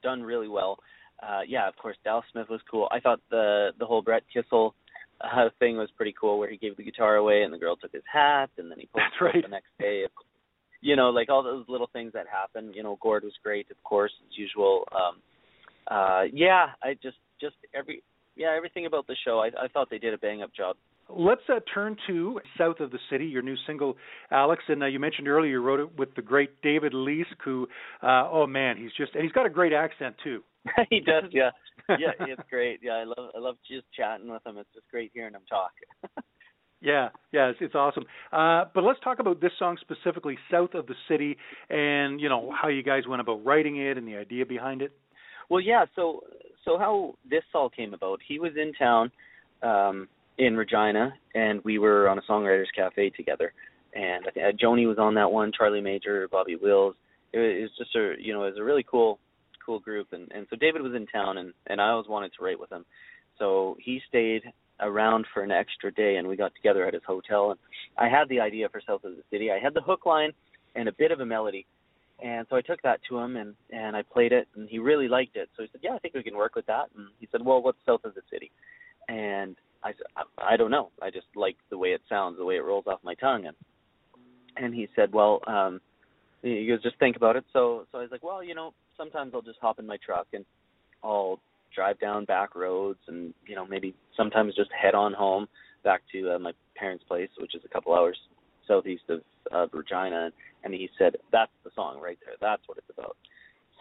done 0.03 0.23
really 0.23 0.49
well. 0.49 0.79
Uh 1.23 1.41
yeah, 1.47 1.69
of 1.69 1.77
course, 1.77 1.97
Dallas 2.05 2.25
Smith 2.33 2.49
was 2.49 2.61
cool. 2.71 2.89
I 2.91 3.01
thought 3.01 3.21
the 3.31 3.71
the 3.79 3.85
whole 3.87 4.01
Brett 4.03 4.23
Kissel 4.35 4.75
uh, 5.21 5.49
thing 5.59 5.77
was 5.77 5.89
pretty 5.97 6.15
cool, 6.19 6.39
where 6.39 6.51
he 6.51 6.57
gave 6.57 6.77
the 6.77 6.83
guitar 6.83 7.17
away 7.17 7.43
and 7.43 7.53
the 7.53 7.59
girl 7.59 7.77
took 7.77 7.93
his 7.93 8.03
hat, 8.11 8.51
and 8.59 8.71
then 8.71 8.79
he 8.79 8.87
posted 8.87 9.13
That's 9.13 9.21
right. 9.21 9.37
it 9.37 9.43
the 9.43 9.49
next 9.49 9.69
day. 9.79 10.05
You 10.83 10.95
know, 10.97 11.11
like 11.11 11.29
all 11.31 11.43
those 11.43 11.65
little 11.69 11.89
things 11.93 12.13
that 12.13 12.27
happen. 12.31 12.73
You 12.75 12.83
know, 12.83 12.99
Gord 13.03 13.25
was 13.25 13.33
great, 13.43 13.71
of 13.71 13.83
course, 13.83 14.13
as 14.27 14.39
usual. 14.39 14.87
Um 14.93 15.21
uh 15.91 16.23
Yeah, 16.33 16.69
I 16.83 16.95
just 17.03 17.19
just 17.41 17.57
every 17.75 18.03
yeah 18.37 18.55
everything 18.57 18.87
about 18.87 19.07
the 19.07 19.17
show. 19.25 19.41
I 19.41 19.49
I 19.65 19.69
thought 19.69 19.89
they 19.91 19.99
did 19.99 20.15
a 20.15 20.19
bang 20.19 20.43
up 20.43 20.55
job. 20.55 20.77
Let's 21.09 21.43
uh, 21.49 21.61
turn 21.73 21.97
to 22.09 22.41
South 22.59 22.81
of 22.81 22.91
the 22.91 22.99
City, 23.11 23.27
your 23.27 23.43
new 23.43 23.55
single, 23.67 23.97
Alex. 24.33 24.65
And 24.69 24.83
uh, 24.83 24.87
you 24.87 24.99
mentioned 24.99 25.29
earlier 25.29 25.53
you 25.53 25.63
wrote 25.63 25.79
it 25.79 25.97
with 25.97 26.15
the 26.17 26.23
great 26.23 26.61
David 26.63 26.93
Leask, 26.93 27.27
who, 27.45 27.69
uh, 28.03 28.29
oh 28.29 28.47
man, 28.49 28.77
he's 28.77 28.91
just, 28.97 29.15
and 29.15 29.23
he's 29.23 29.31
got 29.31 29.47
a 29.47 29.51
great 29.51 29.73
accent 29.73 30.17
too. 30.25 30.43
he 30.91 30.99
does, 30.99 31.31
yeah, 31.31 31.51
yeah, 31.89 32.11
it's 32.21 32.43
great. 32.51 32.81
Yeah, 32.83 32.95
I 32.95 33.05
love 33.05 33.31
I 33.37 33.39
love 33.39 33.57
just 33.71 33.87
chatting 33.97 34.29
with 34.29 34.45
him. 34.45 34.59
It's 34.59 34.69
just 34.75 34.89
great 34.91 35.13
hearing 35.15 35.35
him 35.35 35.43
talk. 35.49 35.73
Yeah, 36.83 37.09
yeah, 37.33 37.49
it's, 37.49 37.59
it's 37.63 37.75
awesome. 37.75 38.05
Uh, 38.31 38.67
but 38.75 38.85
let's 38.85 39.01
talk 39.03 39.19
about 39.19 39.41
this 39.41 39.53
song 39.59 39.79
specifically, 39.81 40.37
South 40.51 40.75
of 40.75 40.87
the 40.87 40.95
City, 41.09 41.37
and 41.71 42.21
you 42.21 42.29
know 42.29 42.53
how 42.53 42.69
you 42.69 42.83
guys 42.83 43.05
went 43.09 43.21
about 43.21 43.45
writing 43.45 43.79
it 43.79 43.97
and 43.97 44.07
the 44.07 44.17
idea 44.17 44.45
behind 44.45 44.83
it. 44.83 44.93
Well, 45.49 45.61
yeah. 45.61 45.87
So, 45.97 46.21
so 46.67 46.77
how 46.79 47.15
this 47.29 47.45
all 47.55 47.71
came 47.71 47.95
about? 47.95 48.21
He 48.27 48.39
was 48.39 48.53
in 48.57 48.73
town 48.75 49.11
um, 49.63 50.09
in 50.37 50.57
Regina, 50.57 51.15
and 51.35 51.65
we 51.65 51.79
were 51.79 52.09
on 52.09 52.19
a 52.19 52.23
songwriters 52.29 52.67
cafe 52.75 53.11
together. 53.11 53.53
And 53.95 54.27
I 54.27 54.31
think 54.31 54.47
uh, 54.47 54.57
Joni 54.63 54.87
was 54.87 54.99
on 54.99 55.15
that 55.15 55.31
one. 55.31 55.53
Charlie 55.57 55.81
Major, 55.81 56.29
Bobby 56.31 56.57
Wills. 56.57 56.95
It 57.33 57.39
was, 57.39 57.55
it 57.57 57.63
was 57.63 57.71
just 57.79 57.97
a 57.97 58.15
you 58.21 58.35
know 58.35 58.45
it 58.45 58.51
was 58.51 58.59
a 58.59 58.65
really 58.65 58.85
cool, 58.89 59.19
cool 59.65 59.79
group. 59.79 60.09
And 60.13 60.31
and 60.33 60.47
so 60.51 60.57
David 60.57 60.83
was 60.83 60.95
in 60.95 61.07
town, 61.07 61.39
and 61.39 61.55
and 61.69 61.81
I 61.81 61.91
always 61.91 62.09
wanted 62.09 62.33
to 62.37 62.45
write 62.45 62.61
with 62.61 62.71
him. 62.71 62.85
So 63.39 63.77
he 63.81 64.01
stayed 64.09 64.43
around 64.81 65.27
for 65.33 65.43
an 65.43 65.51
extra 65.51 65.93
day, 65.93 66.17
and 66.17 66.29
we 66.29 66.37
got 66.37 66.55
together 66.55 66.87
at 66.87 66.95
his 66.95 67.03
hotel. 67.07 67.53
And 67.53 67.61
I 67.97 68.09
had 68.09 68.29
the 68.29 68.41
idea 68.41 68.69
for 68.69 68.83
South 68.87 69.05
of 69.05 69.13
the 69.13 69.23
City. 69.31 69.51
I 69.51 69.59
had 69.59 69.73
the 69.73 69.81
hook 69.81 70.05
line 70.05 70.33
and 70.75 70.89
a 70.89 70.93
bit 70.93 71.11
of 71.13 71.21
a 71.21 71.27
melody. 71.27 71.67
And 72.23 72.47
so 72.49 72.57
I 72.57 72.63
took 72.63 72.81
that 72.83 73.01
to 73.09 73.19
him 73.19 73.37
and 73.37 73.55
and 73.71 73.95
I 73.95 74.03
played 74.03 74.33
it 74.33 74.49
and 74.55 74.69
he 74.69 74.79
really 74.79 75.09
liked 75.09 75.37
it. 75.37 75.51
So 75.57 75.63
he 75.63 75.69
said, 75.71 75.83
"Yeah, 75.83 75.95
I 75.95 75.99
think 75.99 76.15
we 76.15 76.23
can 76.23 76.37
work 76.37 76.55
with 76.55 76.67
that." 76.67 76.87
And 76.97 77.09
he 77.21 77.29
said, 77.31 77.45
"Well, 77.45 77.63
what's 77.63 77.79
south 77.85 78.05
of 78.05 78.15
the 78.15 78.23
city?" 78.33 78.51
And 79.09 79.57
I 79.83 79.91
said, 79.91 80.07
"I, 80.17 80.55
I 80.55 80.57
don't 80.57 80.71
know. 80.71 80.91
I 81.03 81.11
just 81.11 81.27
like 81.35 81.57
the 81.71 81.79
way 81.79 81.91
it 81.91 82.01
sounds, 82.09 82.39
the 82.39 82.45
way 82.45 82.57
it 82.57 82.65
rolls 82.65 82.87
off 82.87 83.01
my 83.03 83.15
tongue." 83.15 83.47
And 83.47 83.57
and 84.57 84.75
he 84.75 84.89
said, 84.97 85.13
"Well, 85.13 85.43
um, 85.47 85.81
he 86.43 86.67
goes, 86.67 86.83
just 86.83 86.99
think 86.99 87.17
about 87.17 87.37
it." 87.37 87.45
So, 87.53 87.87
so 87.93 87.99
I 87.99 88.03
was 88.03 88.11
like, 88.11 88.25
"Well, 88.25 88.43
you 88.43 88.55
know, 88.55 88.73
sometimes 88.97 89.33
I'll 89.35 89.43
just 89.43 89.59
hop 89.61 89.79
in 89.79 89.87
my 89.87 89.99
truck 89.99 90.27
and 90.33 90.47
I'll 91.05 91.39
drive 91.75 92.01
down 92.01 92.25
back 92.25 92.55
roads, 92.55 93.01
and 93.09 93.35
you 93.47 93.55
know, 93.55 93.67
maybe 93.67 93.95
sometimes 94.17 94.55
just 94.55 94.71
head 94.73 94.95
on 94.95 95.13
home 95.13 95.49
back 95.85 96.01
to 96.13 96.35
uh, 96.35 96.39
my 96.39 96.53
parents' 96.77 97.05
place, 97.07 97.29
which 97.39 97.55
is 97.55 97.63
a 97.65 97.69
couple 97.69 97.95
hours 97.95 98.17
southeast 98.67 99.05
of 99.09 99.21
of 99.53 99.71
Regina." 99.73 100.31
And 100.65 100.75
he 100.75 100.89
said, 100.99 101.17
"That's 101.33 101.53
the 101.65 101.71
song 101.75 102.01
right 102.01 102.19
there. 102.25 102.35
That's 102.41 102.63
what 102.67 102.79
it's 102.79 102.91
about." 102.97 103.17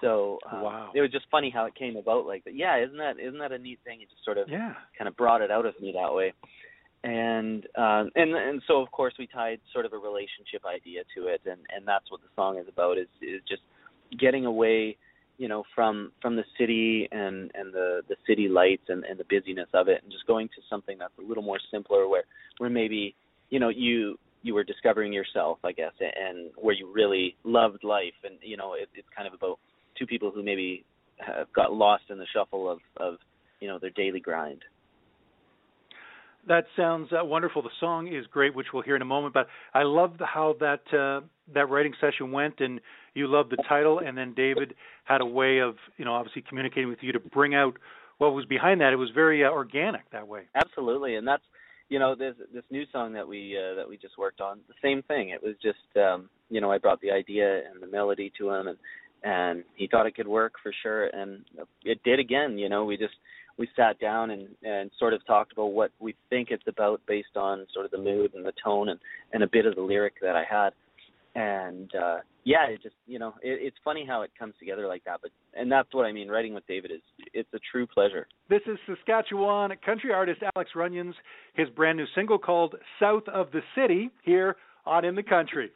So 0.01 0.39
um, 0.51 0.61
wow. 0.61 0.91
it 0.93 1.01
was 1.01 1.11
just 1.11 1.25
funny 1.31 1.49
how 1.49 1.65
it 1.65 1.75
came 1.75 1.95
about 1.95 2.25
like 2.25 2.43
that. 2.43 2.55
Yeah, 2.55 2.83
isn't 2.83 2.97
that 2.97 3.19
isn't 3.19 3.39
that 3.39 3.51
a 3.51 3.57
neat 3.57 3.79
thing? 3.83 3.99
He 3.99 4.05
just 4.05 4.23
sort 4.23 4.37
of 4.37 4.49
yeah. 4.49 4.73
kind 4.97 5.07
of 5.07 5.15
brought 5.15 5.41
it 5.41 5.51
out 5.51 5.65
of 5.65 5.79
me 5.79 5.93
that 5.93 6.13
way 6.13 6.33
and 7.05 7.67
um 7.77 8.09
and 8.15 8.33
and 8.33 8.61
so 8.67 8.81
of 8.81 8.89
course 8.91 9.13
we 9.19 9.27
tied 9.27 9.59
sort 9.71 9.85
of 9.85 9.93
a 9.93 9.97
relationship 9.97 10.65
idea 10.65 11.03
to 11.15 11.27
it 11.27 11.39
and 11.45 11.61
and 11.73 11.87
that's 11.87 12.09
what 12.09 12.19
the 12.21 12.27
song 12.35 12.57
is 12.57 12.67
about 12.67 12.97
is 12.97 13.07
is 13.21 13.41
just 13.47 13.61
getting 14.19 14.45
away 14.45 14.97
you 15.37 15.47
know 15.47 15.63
from 15.75 16.11
from 16.19 16.35
the 16.35 16.43
city 16.57 17.07
and 17.11 17.51
and 17.53 17.71
the 17.71 18.01
the 18.09 18.15
city 18.27 18.47
lights 18.49 18.89
and 18.89 19.03
and 19.03 19.19
the 19.19 19.23
busyness 19.29 19.69
of 19.75 19.87
it 19.87 20.01
and 20.01 20.11
just 20.11 20.25
going 20.25 20.47
to 20.47 20.61
something 20.67 20.97
that's 20.97 21.13
a 21.19 21.21
little 21.21 21.43
more 21.43 21.59
simpler 21.71 22.07
where 22.07 22.23
where 22.57 22.71
maybe 22.71 23.13
you 23.51 23.59
know 23.59 23.69
you 23.69 24.17
you 24.45 24.53
were 24.53 24.63
discovering 24.63 25.11
yourself 25.11 25.57
i 25.63 25.71
guess 25.71 25.91
and 25.99 26.51
where 26.55 26.75
you 26.75 26.91
really 26.91 27.35
loved 27.43 27.83
life 27.83 28.13
and 28.23 28.35
you 28.41 28.55
know 28.55 28.73
it, 28.73 28.87
it's 28.95 29.07
kind 29.15 29.27
of 29.27 29.33
about 29.33 29.57
two 29.97 30.05
people 30.05 30.31
who 30.31 30.43
maybe 30.43 30.85
have 31.17 31.51
got 31.53 31.73
lost 31.73 32.03
in 32.09 32.17
the 32.17 32.27
shuffle 32.33 32.69
of 32.69 32.79
of 32.97 33.15
you 33.59 33.67
know 33.67 33.79
their 33.79 33.89
daily 33.91 34.19
grind 34.19 34.63
that 36.47 36.65
sounds 36.77 37.09
uh, 37.11 37.25
wonderful. 37.25 37.63
The 37.63 37.69
song 37.79 38.07
is 38.07 38.27
great, 38.27 38.55
which 38.55 38.67
we'll 38.71 38.83
hear 38.83 38.95
in 38.95 39.01
a 39.01 39.05
moment. 39.05 39.33
But 39.33 39.47
I 39.73 39.81
love 39.81 40.13
how 40.19 40.55
that 40.59 40.81
uh, 40.93 41.25
that 41.53 41.69
writing 41.69 41.93
session 41.99 42.31
went, 42.31 42.59
and 42.59 42.79
you 43.15 43.27
loved 43.27 43.51
the 43.51 43.63
title. 43.67 43.99
And 43.99 44.15
then 44.17 44.33
David 44.35 44.75
had 45.05 45.21
a 45.21 45.25
way 45.25 45.59
of, 45.59 45.75
you 45.97 46.05
know, 46.05 46.13
obviously 46.13 46.43
communicating 46.47 46.89
with 46.89 46.99
you 47.01 47.11
to 47.13 47.19
bring 47.19 47.55
out 47.55 47.77
what 48.17 48.33
was 48.33 48.45
behind 48.45 48.81
that. 48.81 48.93
It 48.93 48.97
was 48.97 49.09
very 49.13 49.43
uh, 49.43 49.49
organic 49.49 50.09
that 50.11 50.27
way. 50.27 50.43
Absolutely, 50.55 51.15
and 51.15 51.27
that's, 51.27 51.43
you 51.89 51.99
know, 51.99 52.15
this 52.15 52.35
this 52.53 52.63
new 52.71 52.83
song 52.91 53.13
that 53.13 53.27
we 53.27 53.57
uh, 53.57 53.75
that 53.75 53.87
we 53.87 53.97
just 53.97 54.17
worked 54.17 54.41
on. 54.41 54.59
The 54.67 54.73
same 54.81 55.03
thing. 55.03 55.29
It 55.29 55.41
was 55.43 55.55
just, 55.61 55.97
um, 55.97 56.29
you 56.49 56.61
know, 56.61 56.71
I 56.71 56.77
brought 56.77 57.01
the 57.01 57.11
idea 57.11 57.61
and 57.69 57.81
the 57.81 57.87
melody 57.87 58.31
to 58.37 58.49
him, 58.49 58.67
and 58.67 58.77
and 59.23 59.63
he 59.75 59.87
thought 59.87 60.07
it 60.07 60.15
could 60.15 60.27
work 60.27 60.53
for 60.61 60.73
sure, 60.83 61.07
and 61.07 61.43
it 61.83 62.01
did 62.03 62.19
again. 62.19 62.57
You 62.57 62.69
know, 62.69 62.85
we 62.85 62.97
just 62.97 63.13
we 63.57 63.67
sat 63.75 63.99
down 63.99 64.31
and 64.31 64.47
and 64.63 64.89
sort 64.97 65.13
of 65.13 65.25
talked 65.25 65.53
about 65.53 65.73
what 65.73 65.91
we 65.99 66.15
think 66.29 66.49
it's 66.51 66.67
about 66.67 67.01
based 67.07 67.35
on 67.35 67.67
sort 67.73 67.85
of 67.85 67.91
the 67.91 67.97
mood 67.97 68.33
and 68.33 68.45
the 68.45 68.53
tone 68.63 68.89
and 68.89 68.99
and 69.33 69.43
a 69.43 69.47
bit 69.47 69.65
of 69.65 69.75
the 69.75 69.81
lyric 69.81 70.15
that 70.21 70.35
I 70.35 70.43
had 70.49 70.71
and 71.35 71.93
uh 71.95 72.17
yeah 72.45 72.65
it 72.67 72.81
just 72.81 72.95
you 73.05 73.19
know 73.19 73.33
it, 73.43 73.59
it's 73.61 73.77
funny 73.83 74.05
how 74.07 74.21
it 74.21 74.31
comes 74.39 74.53
together 74.57 74.87
like 74.87 75.03
that 75.03 75.19
but 75.21 75.31
and 75.53 75.71
that's 75.71 75.93
what 75.93 76.05
i 76.05 76.11
mean 76.11 76.29
writing 76.29 76.53
with 76.53 76.65
david 76.65 76.91
is 76.91 77.01
it's 77.33 77.53
a 77.53 77.59
true 77.71 77.85
pleasure. 77.85 78.27
This 78.49 78.61
is 78.67 78.77
saskatchewan 78.87 79.71
country 79.85 80.13
artist 80.13 80.41
alex 80.55 80.71
runions 80.75 81.15
his 81.53 81.69
brand 81.69 81.97
new 81.97 82.05
single 82.15 82.37
called 82.37 82.75
south 82.99 83.27
of 83.27 83.51
the 83.51 83.61
city 83.75 84.09
here 84.23 84.55
on 84.85 85.03
in 85.03 85.15
the 85.15 85.23
country 85.23 85.71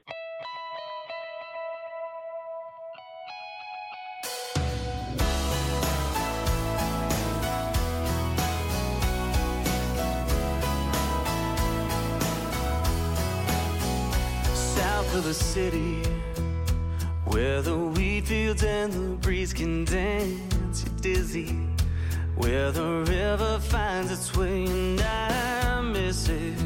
the 15.30 15.36
city 15.36 16.02
where 17.26 17.62
the 17.62 17.78
wheat 17.78 18.26
fields 18.26 18.64
and 18.64 18.92
the 18.92 19.16
breeze 19.18 19.54
can 19.54 19.86
dance. 19.86 20.84
You 20.84 20.90
dizzy. 21.02 21.56
Where 22.36 22.72
the 22.72 23.06
river 23.08 23.60
finds 23.60 24.12
its 24.12 24.36
way 24.36 24.66
and 24.66 25.00
I 25.00 25.82
miss 25.82 26.30
it. 26.30 26.60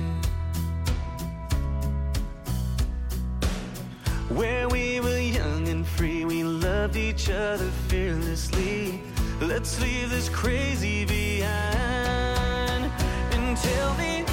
Where 4.29 4.69
we 4.69 5.01
were 5.01 5.19
young 5.19 5.67
and 5.67 5.85
free 5.85 6.23
we 6.23 6.45
loved 6.45 6.95
each 6.95 7.29
other 7.29 7.69
fearlessly. 7.89 9.01
Let's 9.41 9.81
leave 9.81 10.09
this 10.09 10.29
crazy 10.29 11.03
behind 11.03 12.85
and 13.33 13.57
tell 13.57 13.93
me 13.95 14.32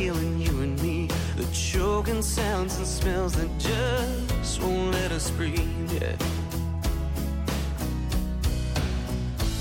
killing 0.00 0.40
you 0.40 0.62
and 0.62 0.80
me 0.80 1.06
the 1.36 1.44
choking 1.52 2.22
sounds 2.22 2.78
and 2.78 2.86
smells 2.86 3.34
that 3.34 3.50
just 3.58 4.62
won't 4.62 4.92
let 4.92 5.12
us 5.12 5.30
breathe 5.32 5.92
yeah. 5.92 6.16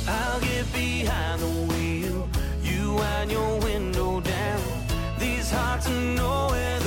I'll 0.08 0.40
get 0.40 0.66
behind 0.72 1.42
the 1.42 1.54
wheel 1.70 2.30
you 2.64 2.94
wind 2.94 3.30
your 3.30 3.60
window 3.60 4.22
down 4.22 4.62
these 5.20 5.52
hearts 5.52 5.90
know 5.90 6.48
where 6.52 6.79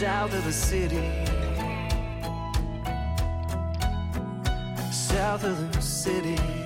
south 0.00 0.34
of 0.34 0.44
the 0.44 0.52
city. 0.52 1.08
South 4.90 5.44
of 5.44 5.72
the 5.72 5.80
city 5.80 6.63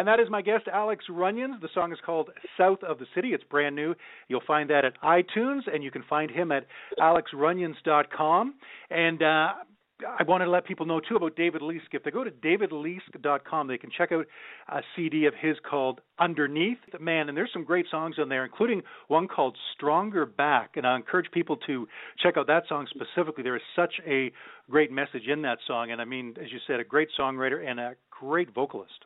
And 0.00 0.08
that 0.08 0.18
is 0.18 0.30
my 0.30 0.40
guest, 0.40 0.64
Alex 0.72 1.04
Runyon. 1.10 1.58
The 1.60 1.68
song 1.74 1.92
is 1.92 1.98
called 2.06 2.30
South 2.56 2.82
of 2.82 2.98
the 2.98 3.04
City. 3.14 3.34
It's 3.34 3.44
brand 3.44 3.76
new. 3.76 3.94
You'll 4.28 4.40
find 4.46 4.70
that 4.70 4.86
at 4.86 4.98
iTunes, 5.02 5.60
and 5.70 5.84
you 5.84 5.90
can 5.90 6.02
find 6.08 6.30
him 6.30 6.50
at 6.52 6.64
alexrunions.com. 6.98 8.54
And 8.88 9.22
uh, 9.22 9.26
I 9.26 10.22
wanted 10.26 10.46
to 10.46 10.50
let 10.52 10.64
people 10.64 10.86
know 10.86 11.00
too 11.06 11.16
about 11.16 11.36
David 11.36 11.60
Leask. 11.60 11.92
If 11.92 12.02
they 12.02 12.10
go 12.10 12.24
to 12.24 12.30
davidleask.com, 12.30 13.68
they 13.68 13.76
can 13.76 13.90
check 13.90 14.10
out 14.10 14.24
a 14.70 14.80
CD 14.96 15.26
of 15.26 15.34
his 15.38 15.58
called 15.68 16.00
Underneath. 16.18 16.78
Man, 16.98 17.28
and 17.28 17.36
there's 17.36 17.52
some 17.52 17.64
great 17.64 17.84
songs 17.90 18.14
on 18.18 18.30
there, 18.30 18.46
including 18.46 18.80
one 19.08 19.28
called 19.28 19.54
Stronger 19.74 20.24
Back. 20.24 20.78
And 20.78 20.86
I 20.86 20.96
encourage 20.96 21.30
people 21.30 21.58
to 21.66 21.86
check 22.22 22.38
out 22.38 22.46
that 22.46 22.62
song 22.70 22.86
specifically. 22.88 23.42
There 23.42 23.56
is 23.56 23.62
such 23.76 23.92
a 24.06 24.32
great 24.70 24.90
message 24.90 25.26
in 25.30 25.42
that 25.42 25.58
song, 25.66 25.90
and 25.90 26.00
I 26.00 26.06
mean, 26.06 26.36
as 26.42 26.50
you 26.50 26.58
said, 26.66 26.80
a 26.80 26.84
great 26.84 27.10
songwriter 27.20 27.68
and 27.68 27.78
a 27.78 27.96
great 28.18 28.54
vocalist. 28.54 29.04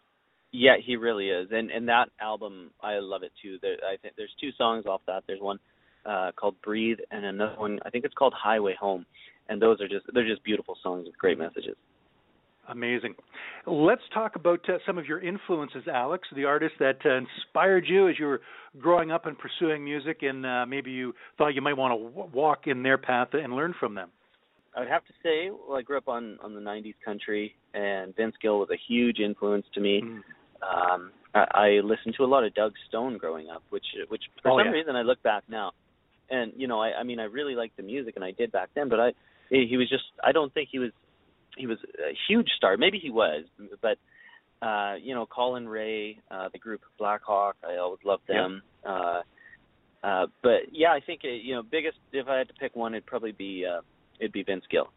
Yeah, 0.56 0.76
he 0.80 0.96
really 0.96 1.30
is, 1.30 1.48
and 1.50 1.70
and 1.70 1.88
that 1.88 2.10
album, 2.20 2.70
I 2.80 3.00
love 3.00 3.24
it 3.24 3.32
too. 3.42 3.58
There, 3.60 3.76
I 3.92 3.96
think 3.96 4.14
there's 4.16 4.34
two 4.40 4.50
songs 4.56 4.86
off 4.86 5.00
that. 5.06 5.24
There's 5.26 5.40
one 5.40 5.58
uh, 6.06 6.30
called 6.36 6.54
"Breathe" 6.62 6.98
and 7.10 7.24
another 7.24 7.56
one, 7.56 7.80
I 7.84 7.90
think 7.90 8.04
it's 8.04 8.14
called 8.14 8.34
"Highway 8.36 8.76
Home." 8.80 9.04
and 9.48 9.60
those 9.60 9.80
are 9.80 9.88
just 9.88 10.06
they're 10.12 10.26
just 10.26 10.44
beautiful 10.44 10.76
songs 10.82 11.06
with 11.06 11.18
great 11.18 11.38
messages. 11.38 11.76
Amazing. 12.68 13.14
Let's 13.66 14.00
talk 14.14 14.36
about 14.36 14.66
uh, 14.70 14.78
some 14.86 14.96
of 14.96 15.04
your 15.04 15.20
influences, 15.22 15.82
Alex, 15.86 16.26
the 16.34 16.46
artists 16.46 16.78
that 16.80 16.96
uh, 17.04 17.18
inspired 17.18 17.84
you 17.86 18.08
as 18.08 18.14
you 18.18 18.24
were 18.24 18.40
growing 18.80 19.10
up 19.10 19.26
and 19.26 19.36
pursuing 19.38 19.84
music, 19.84 20.22
and 20.22 20.46
uh, 20.46 20.64
maybe 20.64 20.90
you 20.90 21.14
thought 21.36 21.48
you 21.48 21.60
might 21.60 21.76
want 21.76 22.00
to 22.00 22.08
w- 22.08 22.30
walk 22.32 22.66
in 22.66 22.82
their 22.82 22.96
path 22.96 23.28
and 23.34 23.54
learn 23.54 23.74
from 23.78 23.94
them. 23.94 24.08
I 24.74 24.80
would 24.80 24.88
have 24.88 25.04
to 25.04 25.12
say, 25.22 25.50
well, 25.50 25.76
I 25.76 25.82
grew 25.82 25.98
up 25.98 26.08
on 26.08 26.38
on 26.42 26.54
the 26.54 26.60
'90s 26.60 26.94
country, 27.04 27.54
and 27.74 28.16
Vince 28.16 28.34
Gill 28.40 28.58
was 28.60 28.70
a 28.72 28.78
huge 28.88 29.18
influence 29.18 29.66
to 29.74 29.80
me. 29.80 30.00
Mm. 30.02 30.20
Um, 30.64 31.12
I, 31.34 31.46
I 31.54 31.68
listened 31.82 32.14
to 32.16 32.24
a 32.24 32.26
lot 32.26 32.44
of 32.44 32.54
Doug 32.54 32.72
Stone 32.88 33.18
growing 33.18 33.48
up, 33.48 33.62
which 33.70 33.86
which 34.08 34.22
for 34.42 34.52
oh, 34.52 34.58
some 34.58 34.66
yeah. 34.66 34.72
reason 34.72 34.96
I 34.96 35.02
look 35.02 35.22
back 35.22 35.44
now, 35.48 35.72
and 36.30 36.52
you 36.56 36.68
know, 36.68 36.80
I, 36.80 36.92
I 37.00 37.02
mean, 37.02 37.20
I 37.20 37.24
really 37.24 37.54
like 37.54 37.76
the 37.76 37.82
music, 37.82 38.14
and 38.16 38.24
I 38.24 38.30
did 38.30 38.52
back 38.52 38.70
then, 38.74 38.88
but 38.88 39.00
I 39.00 39.12
he 39.50 39.76
was 39.76 39.88
just 39.88 40.04
I 40.22 40.32
don't 40.32 40.52
think 40.52 40.68
he 40.70 40.78
was 40.78 40.90
he 41.56 41.66
was 41.66 41.78
a 41.98 42.14
huge 42.28 42.48
star. 42.56 42.76
Maybe 42.76 42.98
he 42.98 43.10
was, 43.10 43.44
but 43.82 43.98
uh, 44.62 44.94
you 45.02 45.14
know, 45.14 45.26
Collin 45.26 45.68
Raye, 45.68 46.18
uh, 46.30 46.48
the 46.52 46.58
group 46.58 46.80
Blackhawk, 46.98 47.56
I 47.68 47.76
always 47.76 48.00
loved 48.04 48.26
them. 48.26 48.62
Yep. 48.84 48.92
Uh, 48.92 49.20
uh, 50.06 50.26
but 50.42 50.72
yeah, 50.72 50.92
I 50.92 51.00
think 51.00 51.20
it, 51.24 51.42
you 51.42 51.54
know, 51.54 51.62
biggest 51.62 51.96
if 52.12 52.28
I 52.28 52.38
had 52.38 52.48
to 52.48 52.54
pick 52.54 52.76
one, 52.76 52.94
it'd 52.94 53.06
probably 53.06 53.32
be 53.32 53.64
uh, 53.66 53.80
it'd 54.20 54.32
be 54.32 54.42
Vince 54.42 54.64
Gill, 54.70 54.88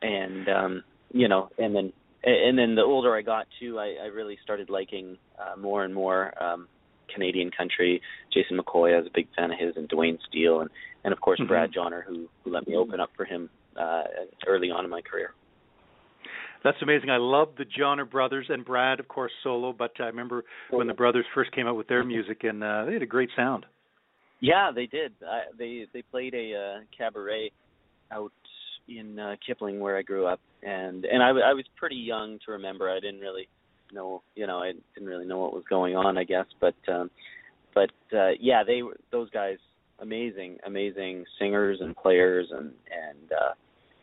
and 0.00 0.48
um, 0.48 0.84
you 1.12 1.28
know, 1.28 1.50
and 1.58 1.74
then 1.74 1.92
and 2.22 2.58
then 2.58 2.74
the 2.74 2.82
older 2.82 3.14
I 3.14 3.22
got 3.22 3.46
too, 3.58 3.78
I, 3.78 3.96
I 4.02 4.06
really 4.06 4.38
started 4.42 4.70
liking 4.70 5.16
uh, 5.38 5.58
more 5.58 5.84
and 5.84 5.94
more 5.94 6.32
um, 6.42 6.68
Canadian 7.12 7.50
country. 7.50 8.00
Jason 8.32 8.58
McCoy, 8.58 8.94
I 8.94 8.98
was 8.98 9.06
a 9.06 9.14
big 9.14 9.28
fan 9.36 9.50
of 9.50 9.58
his, 9.58 9.76
and 9.76 9.88
Duane 9.88 10.18
Steele, 10.28 10.60
and 10.60 10.70
and 11.04 11.12
of 11.12 11.20
course 11.20 11.40
mm-hmm. 11.40 11.48
Brad 11.48 11.70
Johner, 11.72 12.04
who 12.04 12.28
who 12.44 12.52
let 12.52 12.66
me 12.66 12.76
open 12.76 13.00
up 13.00 13.10
for 13.16 13.24
him 13.24 13.48
uh, 13.76 14.02
early 14.46 14.70
on 14.70 14.84
in 14.84 14.90
my 14.90 15.00
career. 15.00 15.32
That's 16.62 16.76
amazing. 16.82 17.08
I 17.08 17.16
love 17.16 17.48
the 17.56 17.64
Johner 17.64 18.08
brothers 18.08 18.46
and 18.50 18.64
Brad, 18.64 19.00
of 19.00 19.08
course, 19.08 19.32
solo. 19.42 19.72
But 19.72 19.92
I 19.98 20.04
remember 20.04 20.44
when 20.70 20.86
the 20.86 20.94
brothers 20.94 21.24
first 21.34 21.52
came 21.52 21.66
out 21.66 21.76
with 21.76 21.88
their 21.88 22.04
music, 22.04 22.44
and 22.44 22.62
uh, 22.62 22.84
they 22.84 22.92
had 22.92 23.02
a 23.02 23.06
great 23.06 23.30
sound. 23.34 23.64
Yeah, 24.40 24.70
they 24.74 24.86
did. 24.86 25.12
I, 25.26 25.42
they 25.56 25.86
they 25.92 26.02
played 26.02 26.34
a 26.34 26.54
uh, 26.54 26.80
cabaret 26.96 27.52
out 28.12 28.32
in 28.98 29.18
uh, 29.18 29.36
Kipling, 29.46 29.80
where 29.80 29.96
I 29.96 30.02
grew 30.02 30.26
up, 30.26 30.40
and 30.62 31.04
and 31.04 31.22
I, 31.22 31.28
I 31.28 31.52
was 31.54 31.64
pretty 31.76 31.96
young 31.96 32.38
to 32.46 32.52
remember. 32.52 32.90
I 32.90 33.00
didn't 33.00 33.20
really 33.20 33.48
know, 33.92 34.22
you 34.34 34.46
know, 34.46 34.58
I 34.58 34.72
didn't 34.94 35.08
really 35.08 35.26
know 35.26 35.38
what 35.38 35.54
was 35.54 35.64
going 35.68 35.96
on, 35.96 36.18
I 36.18 36.24
guess. 36.24 36.46
But 36.60 36.74
um, 36.88 37.10
but 37.74 37.90
uh, 38.12 38.30
yeah, 38.40 38.62
they 38.66 38.82
those 39.10 39.30
guys 39.30 39.58
amazing, 40.00 40.58
amazing 40.66 41.24
singers 41.38 41.78
and 41.80 41.96
players, 41.96 42.48
and 42.50 42.72
and 42.90 43.32
uh, 43.32 43.52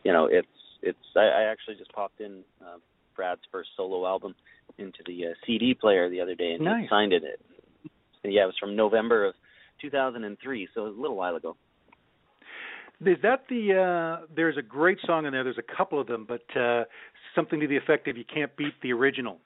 you 0.04 0.12
know, 0.12 0.26
it's 0.26 0.48
it's. 0.82 0.98
I, 1.16 1.20
I 1.20 1.42
actually 1.50 1.76
just 1.76 1.92
popped 1.92 2.20
in 2.20 2.42
uh, 2.62 2.78
Brad's 3.16 3.40
first 3.50 3.70
solo 3.76 4.06
album 4.06 4.34
into 4.78 4.98
the 5.06 5.26
uh, 5.26 5.34
CD 5.46 5.74
player 5.74 6.08
the 6.08 6.20
other 6.20 6.34
day, 6.34 6.52
and 6.52 6.64
nice. 6.64 6.82
he 6.82 6.88
signed 6.88 7.12
it. 7.12 7.22
And 8.24 8.32
yeah, 8.32 8.42
it 8.44 8.46
was 8.46 8.58
from 8.58 8.76
November 8.76 9.26
of 9.26 9.34
2003, 9.80 10.68
so 10.74 10.82
it 10.82 10.88
was 10.88 10.96
a 10.96 11.00
little 11.00 11.16
while 11.16 11.36
ago. 11.36 11.56
Is 13.04 13.18
that 13.22 13.44
the? 13.48 14.20
uh 14.22 14.26
There's 14.34 14.56
a 14.56 14.62
great 14.62 14.98
song 15.06 15.26
in 15.26 15.32
there. 15.32 15.44
There's 15.44 15.58
a 15.58 15.76
couple 15.76 16.00
of 16.00 16.06
them, 16.06 16.26
but 16.28 16.44
uh 16.56 16.84
something 17.34 17.60
to 17.60 17.66
the 17.66 17.76
effect 17.76 18.08
of 18.08 18.16
"You 18.16 18.24
can't 18.24 18.54
beat 18.56 18.74
the 18.82 18.92
original." 18.92 19.38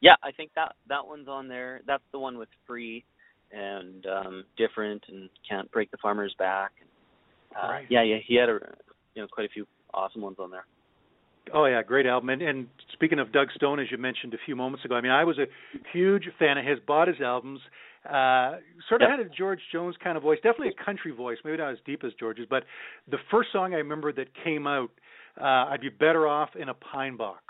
Yeah, 0.00 0.16
I 0.22 0.32
think 0.32 0.50
that 0.54 0.74
that 0.88 1.06
one's 1.06 1.28
on 1.28 1.48
there. 1.48 1.80
That's 1.86 2.02
the 2.12 2.18
one 2.18 2.36
with 2.36 2.50
free 2.66 3.04
and 3.52 4.06
um 4.06 4.44
different 4.56 5.04
and 5.08 5.30
can't 5.48 5.70
break 5.70 5.90
the 5.90 5.98
farmer's 5.98 6.34
back. 6.38 6.72
Uh, 7.56 7.68
right. 7.68 7.86
Yeah, 7.88 8.02
yeah, 8.02 8.18
he 8.26 8.34
had 8.34 8.48
a 8.48 8.58
you 9.14 9.22
know 9.22 9.28
quite 9.28 9.46
a 9.46 9.50
few 9.50 9.66
awesome 9.94 10.22
ones 10.22 10.36
on 10.38 10.50
there. 10.50 10.66
Oh 11.52 11.66
yeah, 11.66 11.82
great 11.82 12.06
album. 12.06 12.30
And, 12.30 12.42
and 12.42 12.66
speaking 12.92 13.18
of 13.18 13.32
Doug 13.32 13.48
Stone, 13.54 13.78
as 13.80 13.86
you 13.90 13.98
mentioned 13.98 14.32
a 14.34 14.38
few 14.44 14.56
moments 14.56 14.84
ago, 14.84 14.94
I 14.94 15.00
mean, 15.00 15.12
I 15.12 15.24
was 15.24 15.38
a 15.38 15.46
huge 15.92 16.24
fan 16.38 16.56
of 16.56 16.64
his. 16.64 16.78
Bought 16.86 17.08
his 17.08 17.20
albums. 17.20 17.60
Uh, 18.08 18.58
sort 18.88 19.02
of 19.02 19.08
Yep. 19.08 19.18
had 19.18 19.20
a 19.20 19.28
George 19.30 19.60
Jones 19.72 19.96
kind 20.02 20.16
of 20.16 20.22
voice, 20.22 20.38
definitely 20.42 20.68
a 20.78 20.84
country 20.84 21.10
voice, 21.12 21.38
maybe 21.44 21.56
not 21.58 21.72
as 21.72 21.78
deep 21.86 22.04
as 22.04 22.12
George's. 22.14 22.46
But 22.48 22.64
the 23.08 23.18
first 23.30 23.50
song 23.52 23.72
I 23.74 23.78
remember 23.78 24.12
that 24.12 24.28
came 24.44 24.66
out, 24.66 24.90
uh, 25.40 25.44
"I'd 25.70 25.80
Be 25.80 25.88
Better 25.88 26.26
Off 26.26 26.54
in 26.56 26.68
a 26.68 26.74
Pine 26.74 27.16
Box." 27.16 27.42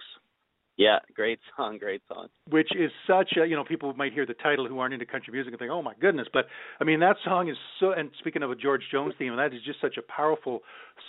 Yeah, 0.77 0.99
great 1.15 1.39
song, 1.57 1.79
great 1.79 2.03
song. 2.09 2.29
which 2.51 2.75
is 2.75 2.91
such 3.07 3.37
a 3.37 3.47
you 3.47 3.55
know 3.55 3.63
people 3.65 3.95
might 3.95 4.13
hear 4.13 4.27
the 4.27 4.35
title 4.35 4.67
who 4.67 4.81
aren't 4.81 4.93
into 4.93 5.07
country 5.07 5.33
music 5.33 5.53
and 5.53 5.59
think 5.61 5.71
oh 5.71 5.81
my 5.83 5.95
goodness 6.01 6.27
but 6.33 6.47
i 6.81 6.85
mean 6.85 6.99
that 6.99 7.17
song 7.25 7.49
is 7.49 7.57
so 7.79 7.93
and 7.93 8.11
speaking 8.19 8.43
of 8.43 8.51
a 8.51 8.57
george 8.57 8.83
jones 8.91 9.15
theme 9.17 9.37
that 9.37 9.55
is 9.55 9.63
just 9.65 9.81
such 9.81 9.97
a 9.99 10.03
powerful 10.03 10.63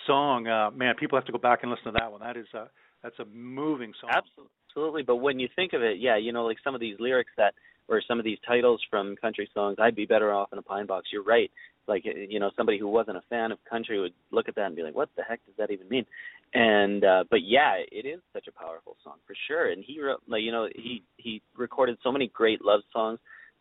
song 0.06 0.46
uh 0.48 0.70
man 0.72 0.94
people 0.96 1.18
have 1.18 1.26
to 1.26 1.32
go 1.32 1.40
back 1.40 1.60
and 1.64 1.72
listen 1.72 1.86
to 1.86 1.92
that 1.94 2.12
one 2.12 2.22
that 2.22 2.38
is 2.38 2.46
a 2.54 2.70
that's 3.02 3.18
a 3.20 3.26
moving 3.26 3.92
song 4.00 4.12
Absolutely, 4.14 5.02
but 5.04 5.16
when 5.18 5.40
you 5.40 5.48
think 5.56 5.74
of 5.74 5.82
it, 5.82 6.00
yeah, 6.00 6.18
you 6.18 6.34
know, 6.34 6.44
like 6.46 6.58
some 6.62 6.76
of 6.76 6.82
these 6.82 6.98
lyrics 7.00 7.32
that 7.38 7.54
or 7.88 8.02
some 8.08 8.20
of 8.20 8.26
these 8.26 8.38
titles 8.48 8.82
from 8.90 9.16
country 9.18 9.50
songs, 9.54 9.78
I'd 9.80 9.96
be 9.96 10.06
better 10.06 10.34
off 10.34 10.50
in 10.52 10.58
a 10.60 10.62
pine 10.62 10.86
box. 10.86 11.10
You're 11.12 11.24
right. 11.24 11.52
Like 11.88 12.04
you 12.06 12.40
know, 12.40 12.52
somebody 12.58 12.80
who 12.80 12.88
wasn't 12.88 13.18
a 13.18 13.24
fan 13.30 13.52
of 13.52 13.60
country 13.70 14.00
would 14.00 14.14
look 14.32 14.48
at 14.50 14.56
that 14.56 14.66
and 14.66 14.76
be 14.76 14.82
like, 14.82 14.96
"What 14.96 15.10
the 15.16 15.24
heck 15.24 15.46
does 15.46 15.56
that 15.58 15.70
even 15.72 15.88
mean?" 15.88 16.06
And 16.54 17.04
uh 17.04 17.24
but 17.30 17.42
yeah, 17.44 17.74
it 17.92 18.06
is 18.08 18.22
such 18.34 18.48
a 18.48 18.52
powerful 18.52 18.98
song 19.04 19.18
for 19.28 19.36
sure. 19.48 19.72
And 19.72 19.84
he 19.86 20.02
wrote 20.02 20.22
like 20.28 20.42
you 20.42 20.52
know, 20.52 20.68
he 20.76 21.04
he 21.18 21.42
recorded 21.56 21.98
so 22.04 22.12
many 22.12 22.28
great 22.34 22.64
love 22.64 22.82
songs. 22.92 23.20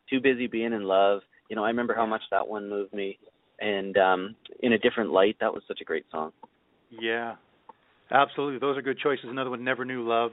Too 0.09 0.21
busy 0.21 0.47
being 0.47 0.73
in 0.73 0.85
love. 0.85 1.21
You 1.51 1.57
know, 1.57 1.65
I 1.65 1.69
remember 1.69 1.95
how 1.95 2.07
much 2.07 2.23
that 2.31 2.49
one 2.49 2.69
moved 2.71 2.95
me. 2.95 3.19
And 3.61 3.97
um 3.99 4.37
in 4.61 4.73
a 4.73 4.79
different 4.79 5.11
light, 5.11 5.37
that 5.41 5.53
was 5.53 5.63
such 5.69 5.81
a 5.83 5.85
great 5.85 6.07
song. 6.11 6.33
yeah 6.91 7.35
absolutely 8.11 8.59
those 8.59 8.77
are 8.77 8.83
good 8.83 8.99
choices 8.99 9.27
another 9.29 9.51
one 9.51 9.65
never 9.65 9.85
knew 9.85 10.07
love 10.07 10.31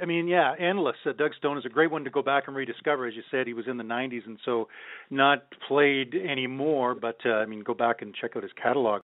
I 0.00 0.06
mean, 0.06 0.28
yeah, 0.28 0.54
endless. 0.58 0.96
Uh, 1.04 1.12
Doug 1.12 1.32
Stone 1.34 1.58
is 1.58 1.66
a 1.66 1.68
great 1.68 1.90
one 1.90 2.04
to 2.04 2.10
go 2.10 2.22
back 2.22 2.44
and 2.46 2.56
rediscover. 2.56 3.06
As 3.06 3.14
you 3.14 3.22
said, 3.30 3.46
he 3.46 3.54
was 3.54 3.66
in 3.68 3.76
the 3.76 3.84
'90s, 3.84 4.26
and 4.26 4.38
so 4.44 4.68
not 5.10 5.44
played 5.68 6.14
anymore. 6.14 6.94
But 6.94 7.16
uh, 7.26 7.34
I 7.34 7.46
mean, 7.46 7.62
go 7.62 7.74
back 7.74 8.02
and 8.02 8.14
check 8.14 8.32
out 8.36 8.42
his 8.42 8.52
catalog. 8.62 9.02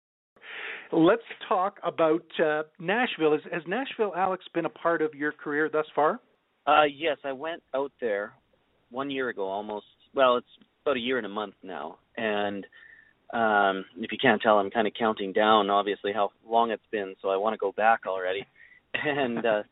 Let's 0.92 1.22
talk 1.48 1.78
about 1.84 2.26
uh, 2.44 2.64
Nashville. 2.80 3.34
Has, 3.34 3.42
has 3.52 3.62
Nashville, 3.68 4.14
Alex, 4.16 4.44
been 4.54 4.66
a 4.66 4.70
part 4.70 5.02
of 5.02 5.14
your 5.14 5.32
career 5.32 5.70
thus 5.72 5.86
far? 5.96 6.20
Uh 6.68 6.84
yes, 6.84 7.18
I 7.24 7.32
went 7.32 7.64
out 7.74 7.92
there 8.00 8.34
one 8.90 9.10
year 9.10 9.30
ago 9.30 9.48
almost. 9.48 9.86
Well, 10.14 10.38
it's 10.38 10.48
about 10.86 10.98
a 10.98 11.00
year 11.00 11.18
and 11.18 11.26
a 11.26 11.30
month 11.30 11.56
now. 11.64 11.98
And 12.18 12.66
um 13.34 13.86
if 13.98 14.12
you 14.12 14.18
can't 14.22 14.42
tell 14.42 14.60
I'm 14.60 14.70
kind 14.70 14.88
of 14.88 14.94
counting 14.98 15.34
down 15.34 15.70
obviously 15.70 16.14
how 16.14 16.32
long 16.48 16.72
it's 16.72 16.84
been, 16.92 17.16
so 17.22 17.30
I 17.30 17.38
want 17.38 17.54
to 17.54 17.58
go 17.58 17.72
back 17.72 18.02
already. 18.08 18.46
And 18.94 19.46
uh 19.46 19.64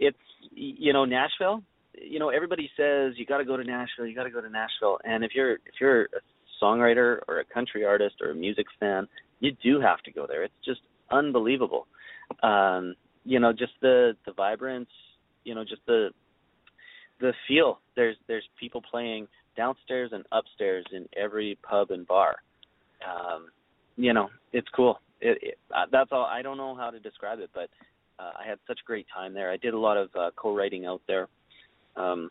it's 0.00 0.18
you 0.52 0.92
know 0.92 1.04
Nashville, 1.04 1.62
you 2.00 2.18
know 2.18 2.30
everybody 2.30 2.70
says 2.76 3.14
you 3.16 3.26
got 3.26 3.38
to 3.38 3.44
go 3.44 3.56
to 3.56 3.64
Nashville, 3.64 4.06
you 4.06 4.14
got 4.14 4.24
to 4.24 4.30
go 4.30 4.40
to 4.40 4.50
Nashville. 4.50 4.98
And 5.04 5.24
if 5.24 5.32
you're 5.34 5.54
if 5.54 5.80
you're 5.80 6.02
a 6.04 6.62
songwriter 6.62 7.20
or 7.28 7.40
a 7.40 7.44
country 7.44 7.84
artist 7.84 8.16
or 8.20 8.30
a 8.30 8.34
music 8.34 8.66
fan, 8.80 9.06
you 9.40 9.52
do 9.62 9.80
have 9.80 10.00
to 10.02 10.10
go 10.10 10.26
there. 10.26 10.44
It's 10.44 10.54
just 10.64 10.80
unbelievable. 11.10 11.86
Um 12.42 12.94
you 13.24 13.40
know 13.40 13.52
just 13.52 13.72
the 13.80 14.16
the 14.26 14.32
vibrance, 14.32 14.90
you 15.44 15.54
know 15.54 15.64
just 15.64 15.82
the 15.86 16.10
the 17.20 17.32
feel 17.46 17.80
there's 17.96 18.16
there's 18.26 18.44
people 18.58 18.82
playing 18.90 19.26
downstairs 19.56 20.10
and 20.12 20.24
upstairs 20.32 20.84
in 20.92 21.06
every 21.16 21.58
pub 21.62 21.90
and 21.90 22.06
bar 22.06 22.36
um 23.06 23.46
you 23.96 24.12
know 24.12 24.28
it's 24.52 24.68
cool 24.74 24.98
it, 25.20 25.38
it 25.42 25.58
uh, 25.74 25.86
that's 25.92 26.10
all 26.12 26.24
i 26.24 26.42
don't 26.42 26.56
know 26.56 26.74
how 26.74 26.90
to 26.90 26.98
describe 26.98 27.38
it 27.38 27.50
but 27.54 27.68
uh, 28.18 28.30
i 28.42 28.48
had 28.48 28.58
such 28.66 28.78
a 28.84 28.86
great 28.86 29.06
time 29.14 29.34
there 29.34 29.50
i 29.50 29.56
did 29.56 29.74
a 29.74 29.78
lot 29.78 29.96
of 29.96 30.08
uh, 30.18 30.30
co-writing 30.36 30.86
out 30.86 31.02
there 31.06 31.28
um 31.96 32.30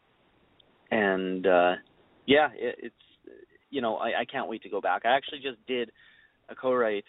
and 0.91 1.45
uh 1.47 1.73
yeah 2.25 2.49
it, 2.55 2.75
it's 2.79 2.95
you 3.69 3.81
know 3.81 3.97
i 3.97 4.21
i 4.21 4.25
can't 4.25 4.47
wait 4.47 4.61
to 4.61 4.69
go 4.69 4.81
back 4.81 5.03
i 5.05 5.15
actually 5.15 5.39
just 5.39 5.57
did 5.67 5.91
a 6.49 6.55
co-write 6.55 7.05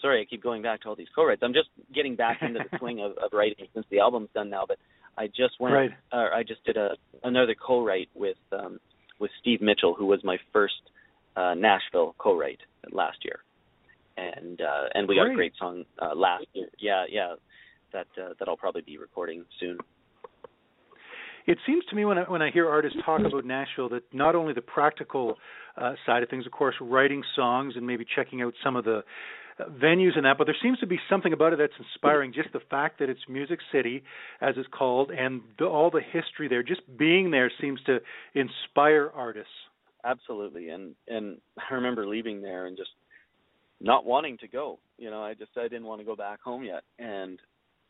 sorry 0.00 0.20
i 0.20 0.24
keep 0.24 0.42
going 0.42 0.62
back 0.62 0.80
to 0.80 0.88
all 0.88 0.96
these 0.96 1.08
co-writes 1.14 1.42
i'm 1.44 1.54
just 1.54 1.68
getting 1.94 2.16
back 2.16 2.38
into 2.42 2.58
the 2.58 2.78
swing 2.78 3.00
of, 3.00 3.12
of 3.12 3.30
writing 3.32 3.66
since 3.74 3.86
the 3.90 4.00
album's 4.00 4.28
done 4.34 4.50
now 4.50 4.64
but 4.66 4.78
I 5.18 5.28
just 5.28 5.58
went. 5.58 5.74
Right. 5.74 5.90
I 6.12 6.42
just 6.46 6.64
did 6.64 6.76
a 6.76 6.90
another 7.24 7.54
co-write 7.54 8.08
with 8.14 8.36
um, 8.52 8.78
with 9.18 9.30
Steve 9.40 9.60
Mitchell, 9.62 9.94
who 9.94 10.06
was 10.06 10.20
my 10.24 10.36
first 10.52 10.74
uh, 11.36 11.54
Nashville 11.54 12.14
co-write 12.18 12.60
last 12.90 13.18
year, 13.24 13.40
and 14.16 14.60
uh, 14.60 14.88
and 14.94 15.08
we 15.08 15.16
got 15.16 15.22
a 15.22 15.26
Great. 15.26 15.36
great 15.36 15.52
song 15.58 15.84
uh, 16.00 16.14
last 16.14 16.44
year. 16.52 16.68
Yeah, 16.78 17.04
yeah, 17.08 17.34
that 17.96 18.22
uh, 18.22 18.34
that 18.38 18.48
I'll 18.48 18.56
probably 18.56 18.82
be 18.82 18.98
recording 18.98 19.44
soon. 19.58 19.78
It 21.46 21.58
seems 21.64 21.84
to 21.90 21.96
me 21.96 22.04
when 22.04 22.18
I, 22.18 22.22
when 22.24 22.42
I 22.42 22.50
hear 22.50 22.68
artists 22.68 22.98
talk 23.04 23.20
about 23.20 23.44
Nashville 23.44 23.88
that 23.90 24.02
not 24.12 24.34
only 24.34 24.52
the 24.52 24.62
practical 24.62 25.36
uh, 25.80 25.92
side 26.04 26.22
of 26.22 26.28
things, 26.28 26.44
of 26.44 26.52
course, 26.52 26.74
writing 26.80 27.22
songs 27.36 27.74
and 27.76 27.86
maybe 27.86 28.04
checking 28.16 28.42
out 28.42 28.52
some 28.64 28.74
of 28.74 28.84
the 28.84 29.02
uh, 29.60 29.64
venues 29.80 30.16
and 30.16 30.26
that, 30.26 30.38
but 30.38 30.46
there 30.46 30.56
seems 30.60 30.78
to 30.80 30.86
be 30.86 30.98
something 31.08 31.32
about 31.32 31.52
it 31.52 31.58
that's 31.58 31.72
inspiring. 31.78 32.32
Just 32.32 32.52
the 32.52 32.60
fact 32.68 32.98
that 32.98 33.08
it's 33.08 33.20
Music 33.28 33.60
City, 33.72 34.02
as 34.40 34.54
it's 34.58 34.68
called, 34.76 35.12
and 35.12 35.40
the, 35.58 35.66
all 35.66 35.90
the 35.90 36.00
history 36.12 36.48
there. 36.48 36.64
Just 36.64 36.82
being 36.98 37.30
there 37.30 37.50
seems 37.60 37.80
to 37.86 37.98
inspire 38.34 39.10
artists. 39.14 39.48
Absolutely, 40.04 40.68
and 40.70 40.94
and 41.08 41.38
I 41.70 41.74
remember 41.74 42.06
leaving 42.06 42.42
there 42.42 42.66
and 42.66 42.76
just 42.76 42.90
not 43.80 44.04
wanting 44.04 44.36
to 44.38 44.48
go. 44.48 44.78
You 44.98 45.10
know, 45.10 45.22
I 45.22 45.34
just 45.34 45.52
I 45.56 45.64
didn't 45.64 45.84
want 45.84 46.00
to 46.00 46.04
go 46.04 46.16
back 46.16 46.40
home 46.40 46.64
yet, 46.64 46.82
and 46.98 47.38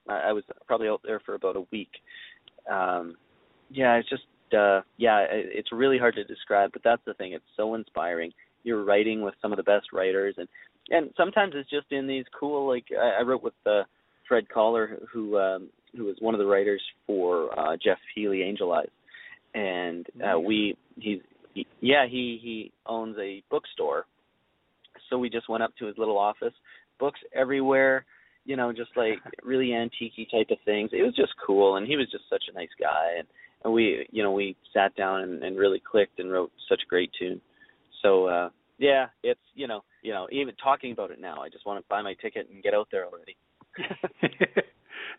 I, 0.08 0.28
I 0.28 0.32
was 0.32 0.44
probably 0.66 0.88
out 0.88 1.00
there 1.04 1.20
for 1.20 1.34
about 1.34 1.56
a 1.56 1.66
week. 1.72 1.90
Um, 2.70 3.16
yeah, 3.70 3.94
it's 3.96 4.08
just 4.08 4.22
uh, 4.56 4.80
yeah, 4.96 5.20
it, 5.20 5.46
it's 5.52 5.72
really 5.72 5.98
hard 5.98 6.14
to 6.14 6.24
describe, 6.24 6.70
but 6.72 6.82
that's 6.84 7.02
the 7.06 7.14
thing. 7.14 7.32
It's 7.32 7.44
so 7.56 7.74
inspiring. 7.74 8.32
You're 8.62 8.84
writing 8.84 9.22
with 9.22 9.34
some 9.42 9.52
of 9.52 9.56
the 9.56 9.62
best 9.62 9.86
writers, 9.92 10.34
and 10.38 10.48
and 10.90 11.10
sometimes 11.16 11.54
it's 11.56 11.70
just 11.70 11.90
in 11.90 12.06
these 12.06 12.24
cool 12.38 12.68
like 12.68 12.86
I, 12.98 13.20
I 13.20 13.22
wrote 13.22 13.42
with 13.42 13.54
uh, 13.64 13.82
Fred 14.28 14.48
Koller, 14.48 14.98
who 15.12 15.38
um, 15.38 15.68
who 15.96 16.04
was 16.04 16.16
one 16.20 16.34
of 16.34 16.38
the 16.38 16.46
writers 16.46 16.82
for 17.06 17.58
uh, 17.58 17.76
Jeff 17.82 17.98
Healey 18.14 18.42
Angel 18.42 18.72
Eyes, 18.72 18.88
and 19.54 20.06
uh, 20.24 20.38
we 20.38 20.76
he's 20.96 21.20
he, 21.54 21.66
yeah 21.80 22.06
he 22.06 22.38
he 22.42 22.72
owns 22.86 23.16
a 23.18 23.42
bookstore, 23.50 24.06
so 25.10 25.18
we 25.18 25.30
just 25.30 25.48
went 25.48 25.62
up 25.62 25.72
to 25.78 25.86
his 25.86 25.96
little 25.98 26.18
office, 26.18 26.54
books 26.98 27.20
everywhere, 27.34 28.04
you 28.46 28.56
know, 28.56 28.72
just 28.72 28.90
like 28.96 29.18
really 29.42 29.74
antique 29.74 30.14
type 30.30 30.50
of 30.50 30.58
things. 30.64 30.90
It 30.92 31.02
was 31.02 31.14
just 31.14 31.34
cool, 31.44 31.76
and 31.76 31.86
he 31.86 31.96
was 31.96 32.10
just 32.10 32.24
such 32.30 32.44
a 32.50 32.54
nice 32.54 32.70
guy, 32.80 33.18
and 33.18 33.26
and 33.64 33.72
we 33.72 34.06
you 34.10 34.22
know 34.22 34.32
we 34.32 34.56
sat 34.72 34.94
down 34.96 35.22
and, 35.22 35.42
and 35.42 35.58
really 35.58 35.80
clicked 35.80 36.18
and 36.20 36.30
wrote 36.30 36.52
such 36.68 36.80
a 36.86 36.88
great 36.88 37.10
tune. 37.18 37.40
So 38.02 38.26
uh 38.26 38.50
yeah, 38.78 39.06
it's 39.22 39.40
you 39.54 39.66
know 39.66 39.82
you 40.02 40.12
know 40.12 40.28
even 40.30 40.54
talking 40.62 40.92
about 40.92 41.10
it 41.10 41.20
now, 41.20 41.42
I 41.42 41.48
just 41.48 41.66
want 41.66 41.80
to 41.82 41.88
buy 41.88 42.00
my 42.02 42.14
ticket 42.14 42.48
and 42.52 42.62
get 42.62 42.74
out 42.74 42.88
there 42.90 43.06
already. 43.06 43.36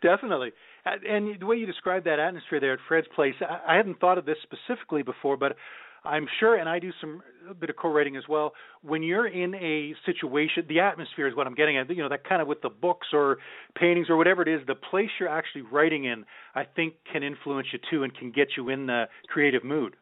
Definitely. 0.02 0.52
And- 0.84 1.38
the 1.38 1.46
way 1.46 1.56
you 1.56 1.66
described 1.66 2.06
that 2.06 2.18
atmosphere 2.18 2.60
there 2.60 2.72
at 2.72 2.78
Fred's 2.88 3.08
place, 3.14 3.34
I 3.40 3.76
hadn't 3.76 4.00
thought 4.00 4.16
of 4.16 4.24
this 4.24 4.38
specifically 4.42 5.02
before, 5.02 5.36
but 5.36 5.56
I'm 6.04 6.26
sure, 6.40 6.56
and 6.56 6.68
I 6.68 6.78
do 6.78 6.90
some 7.00 7.22
a 7.48 7.54
bit 7.54 7.70
of 7.70 7.76
co-writing 7.76 8.16
as 8.16 8.24
well. 8.28 8.52
When 8.82 9.02
you're 9.02 9.26
in 9.26 9.54
a 9.54 9.94
situation, 10.06 10.64
the 10.68 10.80
atmosphere 10.80 11.26
is 11.26 11.34
what 11.34 11.46
I'm 11.46 11.54
getting 11.54 11.78
at. 11.78 11.88
You 11.88 12.02
know, 12.02 12.08
that 12.08 12.28
kind 12.28 12.42
of 12.42 12.48
with 12.48 12.60
the 12.62 12.68
books 12.68 13.08
or 13.12 13.38
paintings 13.74 14.08
or 14.10 14.16
whatever 14.16 14.42
it 14.42 14.48
is, 14.48 14.60
the 14.66 14.74
place 14.74 15.08
you're 15.18 15.28
actually 15.28 15.62
writing 15.62 16.04
in, 16.04 16.24
I 16.54 16.64
think, 16.64 16.94
can 17.10 17.22
influence 17.22 17.68
you 17.72 17.78
too, 17.90 18.02
and 18.02 18.14
can 18.16 18.30
get 18.30 18.48
you 18.56 18.68
in 18.68 18.86
the 18.86 19.04
creative 19.28 19.64
mood. 19.64 19.96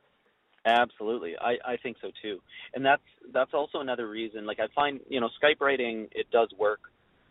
Absolutely, 0.66 1.34
I 1.40 1.56
I 1.64 1.76
think 1.82 1.96
so 2.02 2.10
too, 2.20 2.40
and 2.74 2.84
that's 2.84 3.02
that's 3.32 3.54
also 3.54 3.78
another 3.78 4.08
reason. 4.08 4.46
Like 4.46 4.58
I 4.58 4.66
find 4.74 5.00
you 5.08 5.20
know 5.20 5.28
Skype 5.42 5.60
writing 5.60 6.08
it 6.10 6.26
does 6.32 6.48
work, 6.58 6.80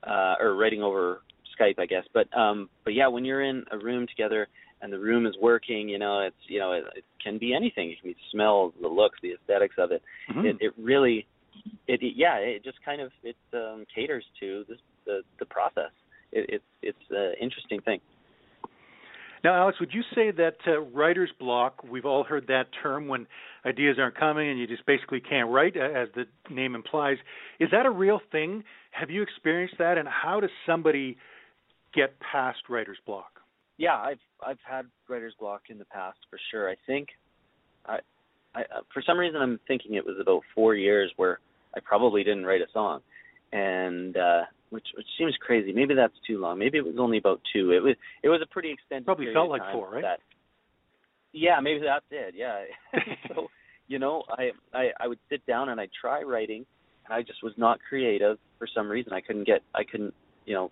uh, 0.04 0.36
or 0.39 0.56
writing 0.56 0.82
over 0.82 1.21
Skype, 1.60 1.80
I 1.80 1.86
guess. 1.86 2.04
But 2.13 2.36
um, 2.38 2.70
but 2.84 2.94
yeah, 2.94 3.08
when 3.08 3.26
you're 3.26 3.44
in 3.44 3.63
a 3.72 3.78
room 3.78 4.08
together 4.08 4.48
and 4.82 4.91
the 4.91 5.00
room 5.00 5.26
is 5.26 5.36
working, 5.41 5.89
you 5.89 6.00
know, 6.00 6.20
it's 6.22 6.36
you 6.48 6.60
know 6.60 6.74
it, 6.74 6.84
it 6.96 7.04
can 7.24 7.38
be 7.38 7.54
anything. 7.54 7.91
It 7.91 8.02
can 8.02 8.10
be 8.10 8.13
the 8.13 8.30
smell, 8.32 8.74
the 8.82 8.88
looks, 8.88 9.20
the 9.22 9.34
aesthetics 9.34 9.76
of 9.78 9.91
it. 9.91 10.02
Mhm. 10.30 10.46
It 10.46 10.58
it 10.60 10.74
really, 10.78 11.26
it, 11.88 12.02
it 12.02 12.13
yeah, 12.15 12.36
it 12.38 12.63
just 12.63 12.78
kind 12.84 13.02
of 13.02 13.12
it 13.24 13.38
um, 13.54 13.86
caters 13.94 14.26
to 14.39 14.65
this 14.68 14.80
the 15.06 15.22
the 15.39 15.46
process. 15.46 15.91
It, 16.32 16.46
it's 16.50 16.65
it's 16.82 17.12
an 17.12 17.34
interesting 17.41 17.82
thing. 17.82 18.00
Now, 19.46 19.54
Alex, 19.62 19.80
would 19.80 19.94
you 19.94 20.02
say 20.15 20.32
that 20.32 20.56
uh, 20.65 20.80
writer's 20.80 21.30
block, 21.39 21.84
we've 21.88 22.06
all 22.06 22.24
heard 22.24 22.48
that 22.48 22.63
term 22.82 23.08
when 23.08 23.28
ideas 23.63 23.98
aren't 24.00 24.18
coming 24.18 24.50
and 24.50 24.60
you 24.60 24.65
just 24.65 24.84
basically 24.88 25.20
can't 25.20 25.52
write, 25.52 25.78
as 25.78 26.08
the 26.15 26.24
name 26.50 26.74
implies. 26.74 27.18
Is 27.60 27.70
that 27.72 27.86
a 27.86 27.91
real 27.91 28.20
thing? 28.32 28.63
Have 28.89 29.12
you 29.12 29.22
experienced 29.22 29.76
that? 29.78 30.00
And 30.00 30.08
how 30.08 30.39
does 30.39 30.50
somebody 30.65 31.18
get 31.95 32.13
past 32.19 32.60
writer's 32.69 32.97
block? 33.05 33.36
yeah, 33.77 33.95
I've 33.95 34.19
I've 34.45 34.60
had 34.63 34.86
writer's 35.10 35.34
block 35.39 35.63
in 35.69 35.77
the 35.77 35.86
past 35.86 36.17
for 36.29 36.39
sure. 36.51 36.69
I 36.69 36.75
think 36.88 37.10
I 37.86 37.99
I 38.53 38.62
uh, 38.62 38.81
for 38.93 39.01
some 39.05 39.17
reason 39.17 39.41
I'm 39.41 39.60
thinking 39.67 39.95
it 39.95 40.05
was 40.05 40.17
about 40.19 40.41
4 40.53 40.75
years 40.75 41.12
where 41.17 41.39
I 41.75 41.79
probably 41.81 42.23
didn't 42.23 42.45
write 42.45 42.62
a 42.62 42.71
song. 42.73 43.01
And 43.51 44.17
uh 44.17 44.43
which 44.69 44.88
which 44.95 45.08
seems 45.17 45.36
crazy. 45.41 45.71
Maybe 45.73 45.93
that's 45.93 46.15
too 46.25 46.39
long. 46.39 46.60
Maybe 46.60 46.77
it 46.77 46.86
was 46.86 46.95
only 46.97 47.17
about 47.17 47.41
2. 47.53 47.71
It 47.71 47.84
was 47.84 47.95
it 48.23 48.29
was 48.29 48.41
a 48.41 48.47
pretty 48.47 48.71
extended 48.71 49.05
Probably 49.05 49.34
felt 49.34 49.49
like 49.49 49.62
time 49.62 49.73
four, 49.73 49.89
right? 49.91 50.01
That, 50.01 50.19
yeah, 51.34 51.60
maybe 51.62 51.81
that's 51.81 52.05
it. 52.12 52.34
Yeah. 52.36 52.63
so, 53.27 53.47
you 53.88 53.99
know, 53.99 54.23
I 54.29 54.51
I 54.73 54.91
I 54.99 55.08
would 55.08 55.19
sit 55.29 55.45
down 55.45 55.69
and 55.69 55.81
I'd 55.81 55.91
try 55.99 56.21
writing 56.21 56.65
and 57.05 57.13
I 57.13 57.21
just 57.21 57.43
was 57.43 57.53
not 57.58 57.79
creative 57.88 58.38
for 58.58 58.67
some 58.73 58.89
reason. 58.89 59.12
I 59.12 59.19
couldn't 59.19 59.45
get 59.45 59.62
I 59.75 59.84
couldn't, 59.84 60.13
you 60.45 60.53
know, 60.53 60.71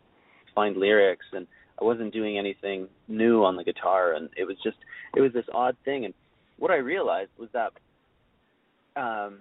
find 0.54 0.78
lyrics 0.78 1.26
and 1.34 1.48
I 1.82 1.84
wasn't 1.84 2.14
doing 2.14 2.38
anything 2.38 2.88
new 3.08 3.44
on 3.44 3.56
the 3.56 3.64
guitar, 3.64 4.14
and 4.14 4.30
it 4.38 4.46
was 4.46 4.58
just 4.64 4.78
it 5.16 5.22
was 5.22 5.34
this 5.34 5.46
odd 5.54 5.76
thing. 5.86 6.06
And 6.06 6.14
what 6.60 6.72
I 6.72 6.76
realized 6.76 7.32
was 7.38 7.50
that 7.54 7.72
um, 8.96 9.40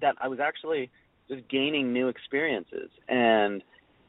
that 0.00 0.14
I 0.20 0.28
was 0.28 0.40
actually 0.40 0.90
just 1.28 1.48
gaining 1.48 1.92
new 1.92 2.08
experiences, 2.08 2.90
and 3.08 3.62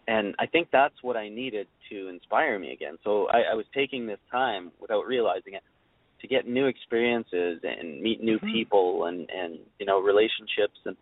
and 0.08 0.36
I 0.38 0.46
think 0.46 0.68
that's 0.72 0.96
what 1.02 1.16
I 1.16 1.30
needed 1.30 1.68
to 1.90 2.10
inspire 2.10 2.60
me 2.60 2.72
again. 2.74 2.98
So 3.04 3.28
I, 3.30 3.52
I 3.52 3.54
was 3.56 3.66
taking 3.74 4.06
this 4.06 4.20
time 4.32 4.72
without 4.80 5.08
realizing 5.08 5.54
it 5.54 5.64
to 6.22 6.28
get 6.28 6.48
new 6.48 6.68
experiences 6.68 7.62
and 7.64 8.02
meet 8.02 8.22
new 8.22 8.38
Mhm. 8.40 8.52
people 8.52 9.06
and 9.06 9.30
and 9.30 9.60
you 9.80 9.86
know 9.86 10.00
relationships 10.00 10.80
and 10.86 10.98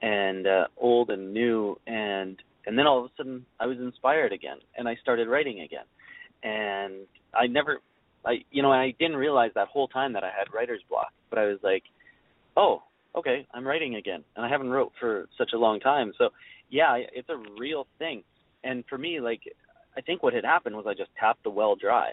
and 0.00 0.46
uh, 0.46 0.66
old 0.76 1.10
and 1.10 1.34
new 1.34 1.78
and 1.86 2.40
and 2.66 2.78
then 2.78 2.86
all 2.86 2.98
of 3.00 3.04
a 3.06 3.08
sudden 3.16 3.46
I 3.58 3.66
was 3.66 3.78
inspired 3.78 4.32
again 4.32 4.58
and 4.76 4.88
I 4.88 4.96
started 4.96 5.28
writing 5.28 5.60
again. 5.60 5.84
And 6.42 7.06
I 7.34 7.46
never 7.46 7.80
I 8.24 8.44
you 8.50 8.62
know 8.62 8.72
I 8.72 8.94
didn't 8.98 9.16
realize 9.16 9.50
that 9.54 9.68
whole 9.68 9.88
time 9.88 10.12
that 10.14 10.24
I 10.24 10.30
had 10.36 10.52
writer's 10.54 10.82
block 10.88 11.12
but 11.30 11.38
I 11.38 11.46
was 11.46 11.58
like 11.62 11.82
oh 12.56 12.82
okay 13.16 13.46
I'm 13.52 13.66
writing 13.66 13.96
again. 13.96 14.24
And 14.36 14.44
I 14.44 14.48
haven't 14.48 14.70
wrote 14.70 14.92
for 15.00 15.28
such 15.36 15.50
a 15.54 15.58
long 15.58 15.80
time. 15.80 16.12
So 16.18 16.30
yeah 16.70 16.96
it's 17.12 17.28
a 17.28 17.42
real 17.58 17.86
thing. 17.98 18.22
And 18.64 18.84
for 18.88 18.98
me 18.98 19.20
like 19.20 19.40
I 19.96 20.00
think 20.00 20.22
what 20.22 20.34
had 20.34 20.44
happened 20.44 20.76
was 20.76 20.86
I 20.88 20.94
just 20.94 21.10
tapped 21.18 21.44
the 21.44 21.50
well 21.50 21.76
dry. 21.76 22.10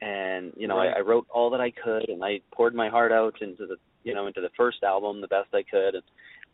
And 0.00 0.52
you 0.56 0.68
know 0.68 0.76
Right. 0.78 0.94
I, 0.94 0.98
I 0.98 1.02
wrote 1.02 1.26
all 1.30 1.50
that 1.50 1.60
I 1.60 1.70
could 1.70 2.08
and 2.08 2.24
I 2.24 2.40
poured 2.52 2.74
my 2.74 2.88
heart 2.88 3.12
out 3.12 3.34
into 3.42 3.66
the 3.66 3.76
you 4.04 4.14
know 4.14 4.26
into 4.26 4.40
the 4.40 4.50
first 4.56 4.82
album 4.82 5.20
the 5.20 5.28
best 5.28 5.48
I 5.52 5.62
could. 5.62 5.94
And 5.94 6.04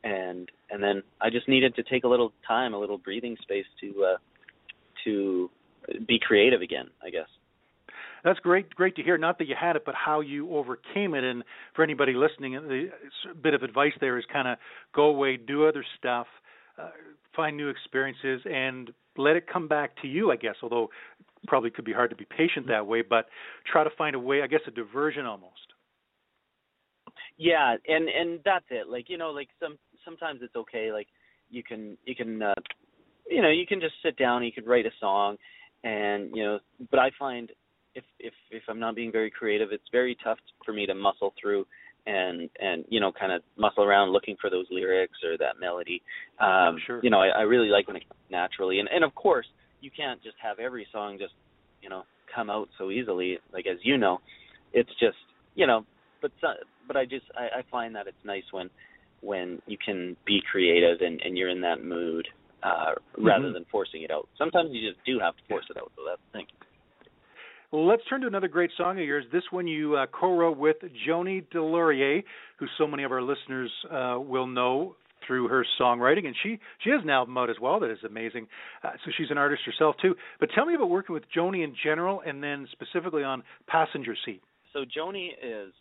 and 0.05 0.51
and 0.71 0.83
then 0.83 1.03
I 1.21 1.31
just 1.31 1.49
needed 1.49 1.75
to 1.77 1.83
take 1.83 2.05
a 2.05 2.09
little 2.09 2.33
time, 2.47 2.75
a 2.75 2.79
little 2.79 2.99
breathing 2.99 3.37
space 3.43 3.67
to 3.81 4.05
uh 4.05 4.17
to 5.05 5.51
be 6.07 6.19
creative 6.19 6.61
again, 6.61 6.89
I 7.03 7.11
guess. 7.11 7.29
That's 8.23 8.39
great, 8.41 8.71
great 8.75 8.97
to 8.97 9.03
hear. 9.03 9.19
Not 9.19 9.39
that 9.39 9.49
you 9.49 9.55
had 9.61 9.77
it, 9.77 9.83
but 9.85 9.95
how 9.95 10.21
you 10.21 10.55
overcame 10.57 11.15
it. 11.15 11.25
And 11.25 11.45
for 11.75 11.83
anybody 11.83 12.15
listening, 12.15 12.55
the 12.55 12.89
bit 13.43 13.53
of 13.53 13.63
advice 13.63 13.93
there 14.01 14.19
is 14.19 14.25
kind 14.33 14.49
of 14.49 14.57
go 14.95 15.05
away, 15.05 15.37
do 15.37 15.67
other 15.67 15.85
stuff, 15.99 16.27
uh, 16.81 16.89
find 17.37 17.55
new 17.55 17.69
experiences, 17.69 18.41
and 18.51 18.91
let 19.19 19.37
it 19.37 19.47
come 19.47 19.69
back 19.69 19.91
to 20.01 20.09
you. 20.09 20.31
I 20.31 20.37
guess, 20.37 20.55
although 20.63 20.89
probably 21.47 21.71
could 21.71 21.85
be 21.85 21.93
hard 21.93 22.09
to 22.11 22.17
be 22.17 22.25
patient 22.25 22.67
that 22.69 22.87
way, 22.87 23.03
but 23.03 23.27
try 23.71 23.85
to 23.85 23.91
find 23.99 24.17
a 24.17 24.19
way. 24.19 24.43
I 24.43 24.47
guess 24.47 24.61
a 24.67 24.71
diversion 24.71 25.27
almost. 25.27 25.75
Yeah, 27.37 27.77
and 27.87 28.09
and 28.09 28.41
that's 28.45 28.65
it. 28.71 28.89
Like, 28.89 29.11
you 29.11 29.19
know, 29.19 29.31
like 29.31 29.49
some 29.61 29.77
sometimes 30.05 30.41
it's 30.43 30.57
okay 30.57 30.93
like 30.93 31.07
you 31.51 31.63
can 31.63 31.97
you 32.05 32.15
can 32.15 32.43
uh 32.43 32.55
you 33.29 33.43
know, 33.43 33.51
you 33.51 33.67
can 33.67 33.81
just 33.81 33.95
sit 34.03 34.17
down, 34.17 34.45
you 34.45 34.53
could 34.53 34.67
write 34.67 34.87
a 34.87 34.91
song 35.01 35.37
and, 35.83 36.31
you 36.35 36.45
know, 36.45 36.59
but 36.91 37.01
I 37.01 37.11
find 37.19 37.51
if 37.95 38.05
if 38.19 38.33
if 38.51 38.63
I'm 38.69 38.81
not 38.81 38.95
being 38.95 39.13
very 39.13 39.31
creative, 39.31 39.69
it's 39.71 39.85
very 39.93 40.17
tough 40.23 40.39
for 40.65 40.73
me 40.73 40.87
to 40.87 40.95
muscle 40.95 41.33
through 41.41 41.67
and 42.07 42.51
and 42.61 42.85
you 42.89 43.01
know 43.01 43.11
kind 43.13 43.33
of 43.33 43.41
muscle 43.57 43.83
around 43.83 44.11
looking 44.13 44.37
for 44.41 44.51
those 44.51 44.67
lyrics 44.71 45.19
or 45.25 45.39
that 45.39 45.61
melody. 45.61 46.03
Um 46.41 46.77
Sure. 46.87 47.01
you 47.03 47.11
know 47.11 47.21
I, 47.21 47.29
I 47.29 47.41
really 47.43 47.69
like 47.69 47.87
when 47.87 47.97
it 47.97 48.09
comes 48.09 48.21
naturally. 48.31 48.81
And 48.81 48.89
and 48.93 49.05
of 49.05 49.15
course 49.15 49.47
you 49.81 49.91
can't 49.97 50.23
just 50.23 50.37
have 50.43 50.59
every 50.59 50.87
song 50.93 51.19
just 51.19 51.35
you 51.83 51.89
know 51.89 52.03
come 52.35 52.51
out 52.51 52.69
so 52.79 52.91
easily 52.91 53.39
like 53.53 53.67
as 53.67 53.79
you 53.83 53.97
know. 53.97 54.21
It's 54.73 54.91
just 54.99 55.17
you 55.55 55.67
know 55.67 55.87
but 56.21 56.33
so, 56.41 56.49
but 56.89 56.97
I 56.97 57.05
just 57.05 57.27
I, 57.37 57.61
I 57.61 57.63
find 57.71 57.95
that 57.95 58.07
it's 58.07 58.25
nice 58.25 58.45
when 58.51 58.71
when 59.25 59.61
you 59.67 59.77
can 59.85 60.17
be 60.27 60.41
creative 60.51 61.01
and 61.01 61.21
and 61.23 61.37
you're 61.39 61.49
in 61.49 61.61
that 61.61 61.83
mood 61.85 62.29
uh 62.63 62.93
rather 63.19 63.49
Mhm. 63.49 63.55
than 63.55 63.65
forcing 63.71 64.03
it 64.03 64.11
out 64.11 64.29
sometimes 64.37 64.71
you 64.73 64.89
just 64.89 65.03
do 65.05 65.19
have 65.19 65.37
to 65.37 65.43
force 65.49 65.67
it 65.71 65.77
out 65.77 65.91
so 65.97 66.03
that's 66.07 66.21
the 66.33 66.39
thing 66.39 66.47
let's 67.73 68.03
turn 68.09 68.21
to 68.21 68.27
another 68.27 68.49
great 68.49 68.71
song 68.77 68.99
of 69.01 69.05
yours. 69.05 69.25
This 69.33 69.43
one 69.51 69.67
you 69.67 69.97
uh, 69.97 70.07
co-wrote 70.07 70.57
with 70.57 70.77
Joni 71.07 71.45
Delorier, 71.53 72.23
who 72.59 72.67
so 72.79 72.87
many 72.87 73.03
of 73.03 73.11
our 73.11 73.23
listeners 73.23 73.71
uh, 73.91 74.17
will 74.21 74.47
know 74.47 74.95
through 75.27 75.49
her 75.49 75.65
songwriting, 75.81 76.27
and 76.27 76.37
she 76.43 76.59
she 76.83 76.91
has 76.91 77.01
an 77.03 77.11
album 77.11 77.37
out 77.37 77.51
as 77.51 77.57
well 77.61 77.81
that 77.81 77.91
is 77.91 77.99
amazing. 78.07 78.47
Uh, 78.83 78.91
so 79.05 79.11
she's 79.17 79.31
an 79.31 79.39
artist 79.39 79.63
herself 79.67 79.97
too. 80.01 80.15
But 80.39 80.51
tell 80.55 80.67
me 80.67 80.75
about 80.75 80.91
working 80.91 81.15
with 81.15 81.25
Joni 81.37 81.65
in 81.65 81.75
general, 81.83 82.23
and 82.25 82.43
then 82.43 82.69
specifically 82.73 83.25
on 83.25 83.43
Passenger 83.67 84.15
Seat. 84.25 84.43
So 84.73 84.85
Joni 84.85 85.31
is 85.43 85.73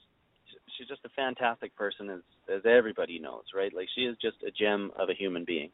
she's 0.78 0.88
just 0.88 1.02
a 1.06 1.10
fantastic 1.10 1.76
person, 1.76 2.10
as 2.10 2.22
as 2.54 2.62
everybody 2.66 3.20
knows, 3.20 3.44
right? 3.56 3.74
Like 3.74 3.88
she 3.96 4.02
is 4.02 4.18
just 4.22 4.38
a 4.44 4.52
gem 4.52 4.92
of 4.98 5.10
a 5.10 5.14
human 5.14 5.46
being, 5.46 5.70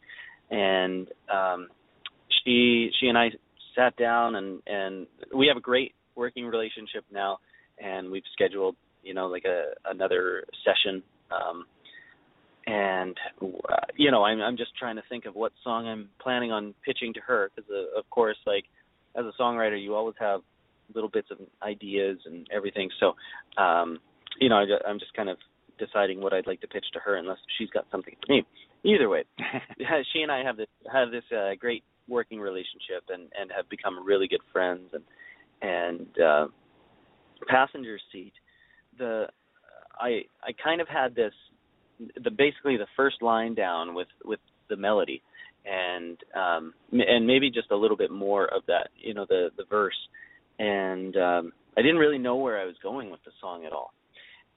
and 0.50 1.08
um, 1.34 1.68
she 2.44 2.90
she 3.00 3.08
and 3.08 3.18
I 3.18 3.30
sat 3.76 3.96
down 3.98 4.36
and 4.36 4.62
and 4.68 5.08
we 5.36 5.48
have 5.48 5.58
a 5.58 5.62
great 5.62 5.94
working 6.16 6.46
relationship 6.46 7.06
now, 7.12 7.40
and 7.78 8.12
we've 8.12 8.24
scheduled 8.34 8.76
you 9.04 9.14
know 9.14 9.28
like 9.28 9.46
a 9.46 9.74
another 9.90 10.44
session. 10.66 11.04
Um, 11.32 11.66
and 12.68 13.18
uh, 13.42 13.76
you 13.96 14.12
know 14.12 14.24
I'm 14.24 14.42
I'm 14.42 14.58
just 14.58 14.76
trying 14.78 14.98
to 14.98 15.04
think 15.10 15.26
of 15.26 15.36
what 15.36 15.52
song 15.64 15.88
I'm 15.88 16.10
planning 16.22 16.52
on 16.52 16.74
pitching 16.86 17.14
to 17.16 17.20
her 17.22 17.50
because 17.56 17.70
uh, 17.72 17.98
of 17.98 18.10
course 18.10 18.38
like 18.46 18.66
as 19.16 19.26
a 19.26 19.42
songwriter 19.42 19.82
you 19.82 19.96
always 19.96 20.16
have 20.20 20.42
little 20.94 21.10
bits 21.10 21.30
of 21.32 21.38
ideas 21.64 22.18
and 22.26 22.48
everything 22.54 22.90
so 23.00 23.14
um 23.62 24.00
you 24.40 24.50
know 24.50 24.58
I, 24.58 24.66
I'm 24.88 25.00
just 25.00 25.14
kind 25.14 25.30
of 25.30 25.38
deciding 25.80 26.22
what 26.22 26.34
I'd 26.34 26.46
like 26.46 26.62
to 26.62 26.68
pitch 26.68 26.86
to 26.94 27.00
her 27.00 27.16
unless 27.16 27.38
she's 27.58 27.70
got 27.70 27.86
something 27.90 28.16
for 28.26 28.34
me. 28.34 28.46
Either 28.84 29.10
way 29.10 29.24
she 30.14 30.22
and 30.22 30.32
I 30.32 30.44
have 30.44 30.58
this 30.58 30.68
have 30.92 31.12
this 31.12 31.24
uh, 31.36 31.56
great 31.60 31.84
working 32.08 32.40
relationship 32.40 33.04
and 33.10 33.24
and 33.40 33.52
have 33.56 33.70
become 33.70 34.06
really 34.06 34.28
good 34.28 34.42
friends 34.52 34.92
and 34.94 35.04
and 35.62 36.08
uh 36.22 36.48
passenger 37.48 37.98
seat. 38.12 38.34
The 38.98 39.28
I 40.00 40.22
I 40.44 40.52
kind 40.62 40.82
of 40.82 40.88
had 40.88 41.16
this 41.16 41.34
the 42.24 42.32
basically 42.32 42.78
the 42.78 42.88
first 42.96 43.22
line 43.22 43.56
down 43.56 43.94
with 43.94 44.08
with 44.24 44.40
the 44.70 44.78
melody 44.78 45.22
and 45.66 46.18
um 46.36 46.74
and 46.92 47.28
maybe 47.28 47.50
just 47.50 47.72
a 47.72 47.76
little 47.76 47.98
bit 47.98 48.12
more 48.12 48.46
of 48.46 48.64
that 48.68 48.90
you 48.98 49.14
know 49.14 49.26
the 49.28 49.50
the 49.58 49.66
verse. 49.70 49.98
And 50.58 51.16
um 51.18 51.54
I 51.78 51.82
didn't 51.82 51.98
really 51.98 52.18
know 52.18 52.36
where 52.38 52.60
I 52.60 52.66
was 52.66 52.76
going 52.82 53.10
with 53.12 53.24
the 53.24 53.32
song 53.40 53.66
at 53.66 53.72
all 53.72 53.94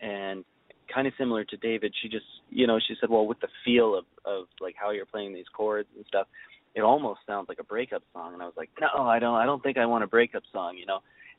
and 0.02 0.44
kind 0.92 1.06
of 1.06 1.14
similar 1.16 1.44
to 1.44 1.56
David 1.56 1.94
she 2.02 2.08
just 2.08 2.26
you 2.50 2.66
know 2.66 2.78
she 2.86 2.94
said 3.00 3.08
well 3.08 3.26
with 3.26 3.40
the 3.40 3.48
feel 3.64 3.96
of 3.96 4.04
of 4.26 4.44
like 4.60 4.74
how 4.78 4.90
you're 4.90 5.06
playing 5.06 5.32
these 5.32 5.48
chords 5.56 5.88
and 5.96 6.04
stuff 6.06 6.26
it 6.74 6.82
almost 6.82 7.20
sounds 7.26 7.48
like 7.48 7.58
a 7.60 7.64
breakup 7.64 8.02
song 8.12 8.34
and 8.34 8.42
I 8.42 8.44
was 8.44 8.54
like 8.56 8.70
no 8.80 9.04
I 9.04 9.18
don't 9.18 9.36
I 9.36 9.46
don't 9.46 9.62
think 9.62 9.78
I 9.78 9.86
want 9.86 10.04
a 10.04 10.06
breakup 10.06 10.42
song 10.52 10.76
you 10.76 10.84
know 10.84 10.98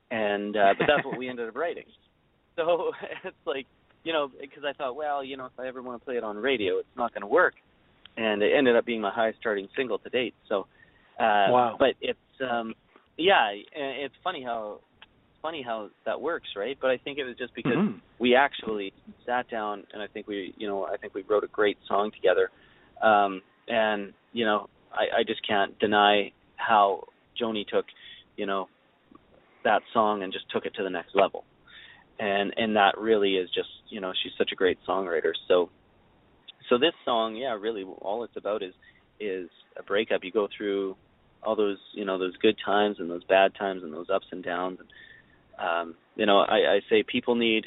and 0.09 0.57
uh 0.57 0.73
but 0.79 0.87
that's 0.87 1.05
what 1.05 1.17
we 1.17 1.29
ended 1.29 1.47
up 1.47 1.55
writing 1.55 1.85
so 2.55 2.91
it's 3.23 3.35
like 3.45 3.67
you 4.03 4.11
know, 4.11 4.29
because 4.39 4.63
I 4.67 4.73
thought, 4.73 4.95
well, 4.95 5.23
you 5.23 5.37
know, 5.37 5.45
if 5.45 5.53
I 5.57 5.67
ever 5.67 5.81
want 5.81 6.01
to 6.01 6.05
play 6.05 6.15
it 6.15 6.23
on 6.23 6.37
radio, 6.37 6.77
it's 6.77 6.87
not 6.97 7.13
going 7.13 7.21
to 7.21 7.27
work, 7.27 7.55
and 8.17 8.41
it 8.41 8.51
ended 8.55 8.75
up 8.75 8.85
being 8.85 9.01
my 9.01 9.11
highest 9.11 9.41
charting 9.41 9.67
single 9.75 9.97
to 9.99 10.09
date. 10.09 10.35
So, 10.49 10.67
uh, 11.19 11.47
wow. 11.49 11.75
But 11.79 11.95
it's, 12.01 12.19
um, 12.41 12.73
yeah, 13.17 13.51
it's 13.75 14.15
funny 14.23 14.43
how 14.43 14.81
funny 15.43 15.61
how 15.61 15.89
that 16.07 16.19
works, 16.19 16.47
right? 16.55 16.75
But 16.81 16.89
I 16.89 16.97
think 16.97 17.19
it 17.19 17.25
was 17.25 17.37
just 17.37 17.53
because 17.53 17.73
mm-hmm. 17.73 17.97
we 18.17 18.33
actually 18.33 18.93
sat 19.27 19.47
down 19.51 19.83
and 19.93 20.01
I 20.01 20.07
think 20.07 20.27
we, 20.27 20.55
you 20.57 20.67
know, 20.67 20.85
I 20.85 20.97
think 20.97 21.13
we 21.13 21.21
wrote 21.29 21.43
a 21.43 21.47
great 21.47 21.77
song 21.87 22.09
together. 22.11 22.49
Um, 23.03 23.43
and 23.67 24.13
you 24.31 24.45
know, 24.45 24.67
I, 24.91 25.19
I 25.19 25.23
just 25.27 25.47
can't 25.47 25.77
deny 25.77 26.31
how 26.55 27.03
Joni 27.39 27.67
took, 27.67 27.85
you 28.37 28.47
know, 28.47 28.67
that 29.63 29.83
song 29.93 30.23
and 30.23 30.33
just 30.33 30.49
took 30.49 30.65
it 30.65 30.73
to 30.75 30.83
the 30.83 30.89
next 30.89 31.15
level 31.15 31.45
and 32.19 32.53
and 32.57 32.75
that 32.75 32.97
really 32.97 33.35
is 33.35 33.49
just 33.53 33.69
you 33.89 33.99
know 33.99 34.13
she's 34.21 34.31
such 34.37 34.51
a 34.51 34.55
great 34.55 34.77
songwriter 34.87 35.33
so 35.47 35.69
so 36.69 36.77
this 36.77 36.93
song 37.05 37.35
yeah 37.35 37.53
really 37.53 37.83
all 37.83 38.23
it's 38.23 38.37
about 38.37 38.61
is 38.61 38.73
is 39.19 39.49
a 39.77 39.83
breakup 39.83 40.23
you 40.23 40.31
go 40.31 40.47
through 40.55 40.95
all 41.43 41.55
those 41.55 41.77
you 41.93 42.05
know 42.05 42.17
those 42.17 42.35
good 42.37 42.55
times 42.63 42.97
and 42.99 43.09
those 43.09 43.23
bad 43.25 43.53
times 43.55 43.83
and 43.83 43.93
those 43.93 44.09
ups 44.13 44.27
and 44.31 44.43
downs 44.43 44.79
and 44.79 44.89
um 45.59 45.95
you 46.15 46.25
know 46.25 46.39
i 46.39 46.75
i 46.75 46.79
say 46.89 47.03
people 47.03 47.35
need 47.35 47.65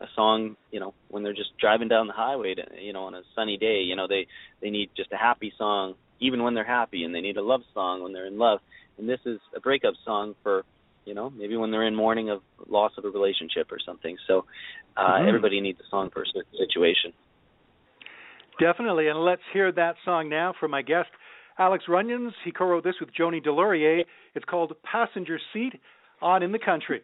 a 0.00 0.06
song 0.14 0.56
you 0.70 0.80
know 0.80 0.92
when 1.08 1.22
they're 1.22 1.32
just 1.32 1.56
driving 1.58 1.88
down 1.88 2.06
the 2.06 2.12
highway 2.12 2.54
to 2.54 2.62
you 2.80 2.92
know 2.92 3.04
on 3.04 3.14
a 3.14 3.22
sunny 3.34 3.56
day 3.56 3.80
you 3.80 3.96
know 3.96 4.06
they 4.08 4.26
they 4.60 4.70
need 4.70 4.90
just 4.96 5.12
a 5.12 5.16
happy 5.16 5.52
song 5.56 5.94
even 6.20 6.42
when 6.42 6.54
they're 6.54 6.64
happy 6.64 7.04
and 7.04 7.14
they 7.14 7.20
need 7.20 7.36
a 7.36 7.42
love 7.42 7.62
song 7.72 8.02
when 8.02 8.12
they're 8.12 8.26
in 8.26 8.38
love. 8.38 8.60
And 8.98 9.08
this 9.08 9.20
is 9.26 9.38
a 9.54 9.60
breakup 9.60 9.94
song 10.04 10.34
for 10.42 10.64
you 11.04 11.14
know 11.14 11.30
maybe 11.30 11.56
when 11.56 11.70
they're 11.70 11.86
in 11.86 11.94
mourning 11.94 12.30
of 12.30 12.40
loss 12.68 12.92
of 12.96 13.04
a 13.04 13.10
relationship 13.10 13.70
or 13.70 13.78
something. 13.84 14.16
So 14.26 14.46
uh 14.96 15.02
mm-hmm. 15.02 15.28
everybody 15.28 15.60
needs 15.60 15.78
a 15.80 15.88
song 15.90 16.10
for 16.12 16.22
a 16.22 16.26
certain 16.26 16.52
situation. 16.58 17.12
Definitely. 18.60 19.08
And 19.08 19.24
let's 19.24 19.42
hear 19.52 19.72
that 19.72 19.96
song 20.04 20.28
now 20.28 20.54
from 20.58 20.70
my 20.70 20.82
guest 20.82 21.10
alex 21.58 21.84
runions. 21.88 22.32
He 22.44 22.52
co-wrote 22.52 22.84
this 22.84 22.94
with 23.00 23.10
joni 23.18 23.44
delorier. 23.44 24.04
It's 24.34 24.44
called 24.44 24.72
passenger 24.82 25.38
seat 25.52 25.74
on 26.22 26.42
in 26.42 26.52
the 26.52 26.58
country 26.58 27.02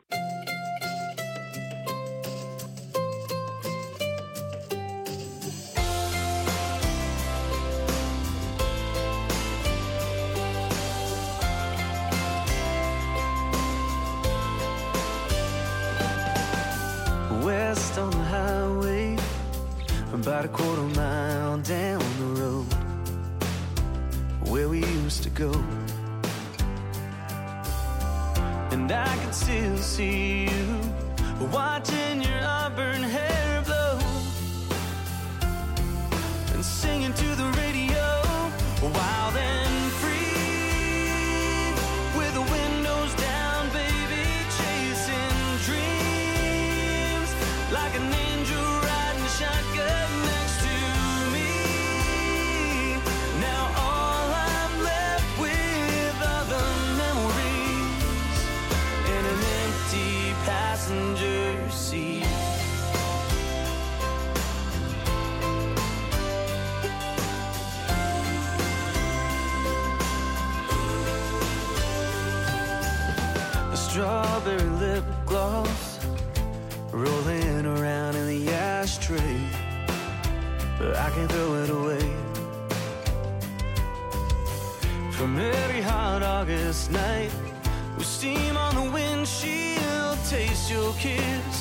I 81.10 81.12
can't 81.12 81.32
throw 81.32 81.54
it 81.54 81.70
away. 81.70 82.12
From 85.10 85.36
every 85.40 85.80
hot 85.80 86.22
August 86.22 86.92
night, 86.92 87.32
with 87.98 88.06
steam 88.06 88.56
on 88.56 88.76
the 88.76 88.92
windshield 88.92 90.18
taste 90.28 90.70
your 90.70 90.92
kiss. 90.94 91.59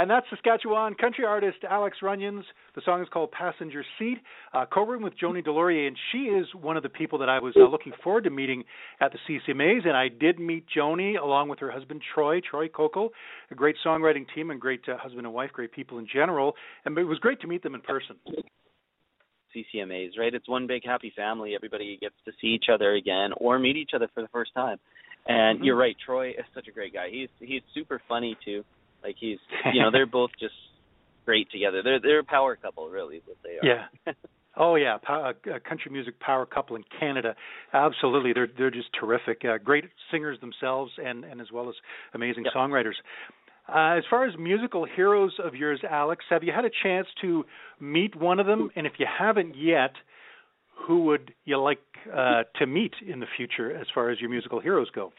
And 0.00 0.08
that's 0.10 0.24
Saskatchewan 0.30 0.94
country 0.94 1.26
artist 1.26 1.58
Alex 1.68 1.98
Runions. 2.00 2.46
The 2.74 2.80
song 2.86 3.02
is 3.02 3.08
called 3.12 3.32
Passenger 3.32 3.84
Seat. 3.98 4.16
Uh, 4.54 4.64
co-written 4.64 5.04
with 5.04 5.12
Joni 5.22 5.44
Delaurier, 5.44 5.86
and 5.88 5.96
she 6.10 6.20
is 6.20 6.46
one 6.58 6.78
of 6.78 6.82
the 6.82 6.88
people 6.88 7.18
that 7.18 7.28
I 7.28 7.38
was 7.38 7.52
uh, 7.54 7.68
looking 7.68 7.92
forward 8.02 8.24
to 8.24 8.30
meeting 8.30 8.64
at 9.02 9.12
the 9.12 9.18
CCMAs. 9.28 9.86
And 9.86 9.94
I 9.94 10.08
did 10.08 10.40
meet 10.40 10.64
Joni 10.74 11.20
along 11.22 11.50
with 11.50 11.58
her 11.58 11.70
husband 11.70 12.00
Troy, 12.14 12.40
Troy 12.40 12.68
Kokol, 12.68 13.10
a 13.50 13.54
great 13.54 13.76
songwriting 13.84 14.24
team 14.34 14.50
and 14.50 14.58
great 14.58 14.80
uh, 14.88 14.96
husband 14.96 15.26
and 15.26 15.34
wife, 15.34 15.50
great 15.52 15.70
people 15.70 15.98
in 15.98 16.06
general. 16.10 16.54
And 16.86 16.96
it 16.96 17.04
was 17.04 17.18
great 17.18 17.42
to 17.42 17.46
meet 17.46 17.62
them 17.62 17.74
in 17.74 17.82
person. 17.82 18.16
CCMAs, 19.54 20.12
right? 20.18 20.32
It's 20.32 20.48
one 20.48 20.66
big 20.66 20.82
happy 20.82 21.12
family. 21.14 21.54
Everybody 21.54 21.98
gets 22.00 22.14
to 22.24 22.32
see 22.40 22.46
each 22.46 22.70
other 22.72 22.94
again 22.94 23.32
or 23.36 23.58
meet 23.58 23.76
each 23.76 23.90
other 23.94 24.08
for 24.14 24.22
the 24.22 24.28
first 24.28 24.54
time. 24.54 24.78
And 25.26 25.60
Mhm. 25.60 25.64
you're 25.66 25.76
right, 25.76 25.96
Troy 25.98 26.30
is 26.30 26.46
such 26.54 26.68
a 26.68 26.72
great 26.72 26.94
guy. 26.94 27.10
He's 27.10 27.28
he's 27.40 27.62
super 27.74 28.00
funny 28.08 28.38
too. 28.42 28.64
Like 29.02 29.16
he's 29.18 29.38
you 29.72 29.82
know, 29.82 29.90
they're 29.90 30.06
both 30.06 30.30
just 30.38 30.54
great 31.24 31.50
together. 31.50 31.82
They're 31.82 32.00
they're 32.00 32.18
a 32.20 32.24
power 32.24 32.56
couple 32.56 32.88
really 32.88 33.20
what 33.26 33.36
they 33.42 33.58
are. 33.66 33.86
Yeah. 34.06 34.12
Oh 34.56 34.74
yeah, 34.74 34.98
a 35.08 35.60
country 35.60 35.92
music 35.92 36.18
power 36.18 36.44
couple 36.44 36.74
in 36.74 36.82
Canada. 36.98 37.36
Absolutely, 37.72 38.32
they're 38.32 38.48
they're 38.58 38.70
just 38.72 38.88
terrific. 38.98 39.42
Uh, 39.44 39.58
great 39.58 39.84
singers 40.10 40.40
themselves, 40.40 40.90
and 41.02 41.24
and 41.24 41.40
as 41.40 41.46
well 41.52 41.68
as 41.68 41.76
amazing 42.14 42.44
Yep. 42.44 42.52
songwriters. 42.54 42.94
Uh, 43.68 43.96
as 43.96 44.02
far 44.10 44.26
as 44.26 44.34
musical 44.36 44.84
heroes 44.84 45.32
of 45.42 45.54
yours, 45.54 45.80
Alex, 45.88 46.24
have 46.30 46.42
you 46.42 46.52
had 46.52 46.64
a 46.64 46.70
chance 46.82 47.06
to 47.20 47.44
meet 47.78 48.16
one 48.16 48.40
of 48.40 48.46
them? 48.46 48.70
And 48.74 48.88
if 48.88 48.94
you 48.98 49.06
haven't 49.06 49.54
yet, 49.56 49.92
who 50.84 51.04
would 51.04 51.32
you 51.44 51.56
like 51.56 51.78
uh, 52.12 52.42
to 52.58 52.66
meet 52.66 52.94
in 53.06 53.20
the 53.20 53.26
future, 53.36 53.74
as 53.74 53.86
far 53.94 54.10
as 54.10 54.20
your 54.20 54.30
musical 54.30 54.58
heroes 54.58 54.88
go? 54.92 55.12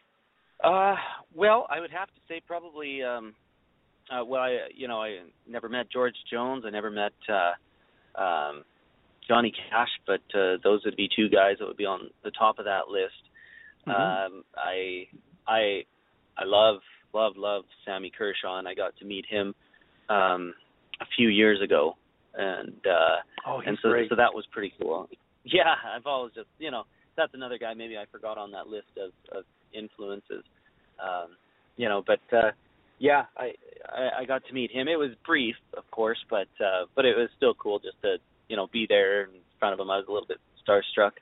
Uh, 0.62 0.96
well, 1.34 1.67
I 1.70 1.80
would 1.80 1.91
have 1.91 2.10
to 2.10 2.20
say 2.28 2.41
probably. 2.46 3.02
um 3.02 3.34
uh, 4.12 4.26
well, 4.26 4.41
I, 4.41 4.58
you 4.76 4.88
know, 4.88 5.02
I 5.02 5.19
never 5.47 5.69
met 5.69 5.91
George 5.91 6.15
Jones. 6.32 6.63
I 6.65 6.69
never 6.69 6.91
met 6.91 7.13
uh, 7.30 8.21
um, 8.21 8.63
Johnny 9.28 9.52
Cash, 9.69 9.89
but 10.06 10.21
uh, 10.38 10.58
those 10.63 10.82
would 10.86 10.95
be 10.97 11.10
two 11.15 11.30
guys 11.30 11.56
that 11.60 11.67
would 11.67 11.78
be 11.78 11.86
on 11.86 12.10
the 12.24 12.32
top 12.32 12.60
of 12.60 12.65
that 12.65 12.89
list. 12.89 13.13
Mhm. 13.88 14.26
Um, 14.26 14.43
I, 14.56 15.08
I, 15.47 15.86
I 16.38 16.43
love, 16.45 16.82
love, 17.13 17.34
love 17.38 17.63
Sammy 17.86 18.12
Kershaw, 18.15 18.60
and 18.60 18.67
I 18.67 18.74
got 18.74 18.95
to 18.97 19.06
meet 19.06 19.26
him 19.28 19.56
um, 20.10 20.54
a 21.00 21.06
few 21.15 21.30
years 21.30 21.62
ago, 21.62 21.95
and 22.36 22.76
uh, 22.86 23.17
oh, 23.47 23.62
and 23.65 23.78
so 23.82 23.89
great. 23.89 24.10
so 24.10 24.15
that 24.15 24.34
was 24.34 24.45
pretty 24.52 24.74
cool. 24.82 25.10
Yeah, 25.43 25.74
I've 25.95 26.06
always 26.06 26.36
just 26.36 26.50
you 26.60 26.69
know 26.69 26.84
that's 27.17 27.34
another 27.34 27.58
guy 27.58 27.74
maybe 27.74 27.97
I 27.97 28.04
forgot 28.12 28.38
on 28.38 28.52
that 28.52 28.67
list 28.67 28.89
of 29.04 29.12
of 29.36 29.43
influences. 29.74 30.43
Um, 31.04 31.30
you 31.78 31.89
know, 31.89 32.04
but 32.06 32.19
uh 32.32 32.52
yeah, 33.01 33.23
I, 33.35 33.53
I 33.89 34.21
I 34.21 34.25
got 34.25 34.45
to 34.45 34.53
meet 34.53 34.69
him. 34.71 34.87
It 34.87 34.95
was 34.95 35.09
brief, 35.25 35.55
of 35.75 35.89
course, 35.89 36.19
but 36.29 36.47
uh 36.63 36.85
but 36.95 37.03
it 37.03 37.17
was 37.17 37.29
still 37.35 37.55
cool 37.55 37.79
just 37.79 37.99
to, 38.03 38.17
you 38.47 38.55
know, 38.55 38.67
be 38.71 38.85
there 38.87 39.23
in 39.23 39.41
front 39.59 39.73
of 39.73 39.79
him. 39.79 39.89
I 39.89 39.97
was 39.97 40.05
a 40.07 40.11
little 40.11 40.27
bit 40.27 40.37
starstruck. 40.61 41.13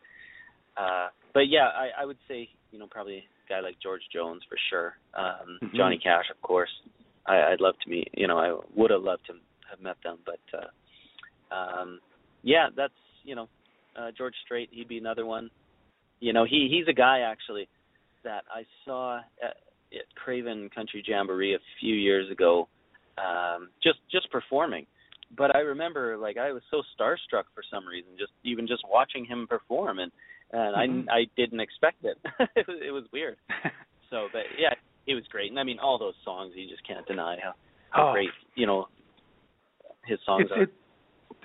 Uh 0.75 1.07
but 1.33 1.47
yeah, 1.47 1.69
I 1.83 2.01
I 2.01 2.05
would 2.05 2.17
say, 2.27 2.49
you 2.71 2.79
know, 2.79 2.87
probably 2.91 3.17
a 3.19 3.49
guy 3.49 3.61
like 3.61 3.77
George 3.81 4.01
Jones 4.13 4.41
for 4.49 4.57
sure. 4.69 4.97
Um 5.15 5.57
Mhm. 5.63 5.75
Johnny 5.77 5.97
Cash, 5.97 6.29
of 6.29 6.39
course. 6.41 6.73
I 7.25 7.35
I'd 7.53 7.61
love 7.61 7.75
to 7.83 7.89
meet, 7.89 8.09
you 8.13 8.27
know, 8.27 8.37
I 8.37 8.49
would 8.75 8.91
have 8.91 9.03
loved 9.03 9.25
to 9.27 9.33
have 9.69 9.79
met 9.79 9.97
them, 10.03 10.17
but 10.25 10.43
uh 10.61 11.55
um 11.55 11.99
yeah, 12.43 12.67
that's, 12.75 12.99
you 13.23 13.35
know, 13.35 13.47
uh 13.95 14.11
George 14.17 14.35
Strait, 14.43 14.67
he'd 14.73 14.89
be 14.89 14.97
another 14.97 15.25
one. 15.25 15.49
You 16.19 16.33
know, 16.33 16.43
he 16.43 16.67
he's 16.69 16.89
a 16.89 16.97
guy 17.05 17.19
actually 17.21 17.69
that 18.25 18.43
I 18.53 18.65
saw 18.83 19.19
at, 19.41 19.55
at 19.93 20.05
Craven 20.15 20.69
Country 20.73 21.03
Jamboree 21.05 21.55
a 21.55 21.59
few 21.79 21.95
years 21.95 22.29
ago, 22.31 22.67
um, 23.17 23.69
just 23.83 23.99
just 24.11 24.29
performing. 24.31 24.85
But 25.37 25.55
I 25.55 25.59
remember, 25.59 26.17
like, 26.17 26.37
I 26.37 26.51
was 26.51 26.63
so 26.71 26.81
starstruck 26.97 27.43
for 27.53 27.63
some 27.69 27.85
reason, 27.87 28.11
just 28.17 28.31
even 28.43 28.65
just 28.65 28.83
watching 28.89 29.25
him 29.25 29.47
perform, 29.47 29.99
and 29.99 30.11
and 30.51 31.05
Mhm. 31.05 31.09
I 31.11 31.19
I 31.19 31.25
didn't 31.35 31.59
expect 31.59 32.03
it. 32.03 32.17
it 32.55 32.67
was 32.67 32.77
it 32.81 32.91
was 32.91 33.05
weird. 33.11 33.37
So, 34.09 34.27
but 34.33 34.41
yeah, 34.57 34.73
it 35.05 35.13
was 35.13 35.23
great, 35.27 35.51
and 35.51 35.59
I 35.59 35.63
mean, 35.63 35.77
all 35.77 35.99
those 35.99 36.15
songs, 36.25 36.53
you 36.55 36.67
just 36.67 36.83
can't 36.83 37.05
deny 37.05 37.37
how 37.43 37.53
how 37.91 38.09
Oh. 38.09 38.13
great 38.13 38.31
you 38.55 38.65
know 38.65 38.87
his 40.05 40.17
songs 40.25 40.45
it's, 40.45 40.51
are. 40.51 40.63
it, 40.63 40.73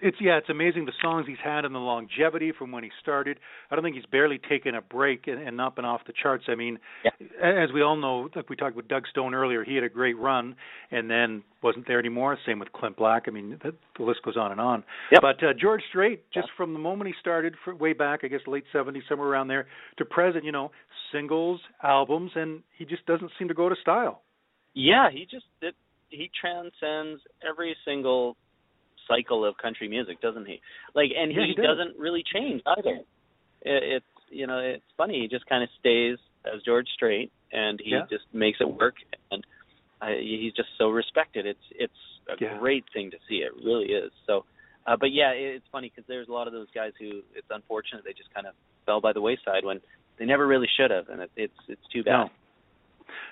it's 0.02 0.16
yeah, 0.20 0.38
it's 0.38 0.48
amazing 0.48 0.84
the 0.84 0.92
songs 1.02 1.26
he's 1.26 1.36
had 1.42 1.64
and 1.64 1.74
the 1.74 1.78
longevity 1.78 2.52
from 2.56 2.72
when 2.72 2.84
he 2.84 2.90
started. 3.00 3.38
I 3.70 3.74
don't 3.74 3.84
think 3.84 3.96
he's 3.96 4.06
barely 4.06 4.38
taken 4.48 4.74
a 4.74 4.80
break 4.80 5.26
and, 5.26 5.40
and 5.40 5.56
not 5.56 5.76
been 5.76 5.84
off 5.84 6.02
the 6.06 6.12
charts. 6.20 6.44
I 6.48 6.54
mean, 6.54 6.78
Yeah. 7.04 7.10
as 7.42 7.72
we 7.72 7.82
all 7.82 7.96
know, 7.96 8.28
like 8.34 8.48
we 8.50 8.56
talked 8.56 8.76
with 8.76 8.88
Doug 8.88 9.06
Stone 9.08 9.34
earlier, 9.34 9.64
he 9.64 9.74
had 9.74 9.84
a 9.84 9.88
great 9.88 10.18
run 10.18 10.56
and 10.90 11.10
then 11.10 11.42
wasn't 11.62 11.86
there 11.86 11.98
anymore. 11.98 12.36
Same 12.46 12.58
with 12.58 12.72
Clint 12.72 12.96
Black. 12.96 13.24
I 13.26 13.30
mean, 13.30 13.58
the, 13.62 13.74
the 13.96 14.04
list 14.04 14.20
goes 14.24 14.36
on 14.36 14.52
and 14.52 14.60
on. 14.60 14.84
Yep. 15.12 15.20
But 15.22 15.44
uh, 15.44 15.52
George 15.58 15.82
Strait, 15.88 16.24
just 16.32 16.48
from 16.56 16.72
the 16.72 16.78
moment 16.78 17.08
he 17.08 17.14
started, 17.20 17.54
for 17.64 17.74
way 17.74 17.92
back, 17.92 18.20
I 18.22 18.28
guess 18.28 18.40
late 18.46 18.64
'70s, 18.74 19.02
somewhere 19.08 19.28
around 19.28 19.48
there, 19.48 19.66
to 19.98 20.04
present, 20.04 20.44
you 20.44 20.52
know, 20.52 20.70
singles, 21.12 21.60
albums, 21.82 22.32
and 22.34 22.62
he 22.76 22.84
just 22.84 23.06
doesn't 23.06 23.30
seem 23.38 23.48
to 23.48 23.54
go 23.54 23.68
to 23.68 23.76
style. 23.80 24.22
Yeah, 24.74 25.08
he 25.10 25.26
just 25.30 25.46
it, 25.62 25.74
he 26.08 26.30
transcends 26.40 27.22
every 27.48 27.76
single 27.84 28.36
cycle 29.08 29.44
of 29.44 29.56
country 29.58 29.88
music, 29.88 30.20
doesn't 30.20 30.46
he? 30.46 30.60
Like, 30.94 31.10
and 31.16 31.32
Yeah, 31.32 31.42
he, 31.42 31.48
he 31.48 31.54
does. 31.54 31.76
doesn't 31.76 31.98
really 31.98 32.22
change 32.34 32.62
either. 32.66 32.96
It, 33.62 33.82
it's 34.02 34.06
you 34.30 34.46
know 34.46 34.58
it's 34.58 34.84
funny. 34.96 35.20
He 35.20 35.28
just 35.28 35.46
kind 35.46 35.62
of 35.62 35.68
stays 35.80 36.18
as 36.52 36.62
George 36.62 36.88
Strait, 36.94 37.30
and 37.52 37.80
he 37.82 37.90
Yeah. 37.90 38.06
just 38.10 38.24
makes 38.32 38.58
it 38.60 38.68
work. 38.68 38.94
And 39.30 39.44
I, 40.00 40.16
he's 40.20 40.52
just 40.52 40.68
so 40.78 40.88
respected. 40.90 41.46
It's 41.46 41.66
it's 41.70 42.00
a 42.28 42.36
Yeah. 42.42 42.58
great 42.58 42.84
thing 42.92 43.10
to 43.10 43.18
see. 43.28 43.36
It 43.36 43.52
really 43.64 43.86
is. 43.92 44.10
So, 44.26 44.44
uh, 44.86 44.96
but 44.96 45.12
yeah, 45.12 45.30
it, 45.30 45.56
it's 45.56 45.66
funny 45.70 45.90
because 45.94 46.06
there's 46.08 46.28
a 46.28 46.32
lot 46.32 46.46
of 46.46 46.52
those 46.52 46.68
guys 46.74 46.92
who 46.98 47.20
it's 47.34 47.46
unfortunate 47.50 48.04
they 48.04 48.12
just 48.12 48.32
kind 48.34 48.46
of 48.46 48.54
fell 48.86 49.00
by 49.00 49.12
the 49.12 49.20
wayside 49.20 49.64
when 49.64 49.80
they 50.18 50.24
never 50.24 50.46
really 50.46 50.68
should 50.76 50.90
have, 50.90 51.08
and 51.08 51.20
it, 51.22 51.30
it's 51.36 51.60
it's 51.68 51.86
too 51.92 52.02
bad. 52.02 52.12
No. 52.12 52.30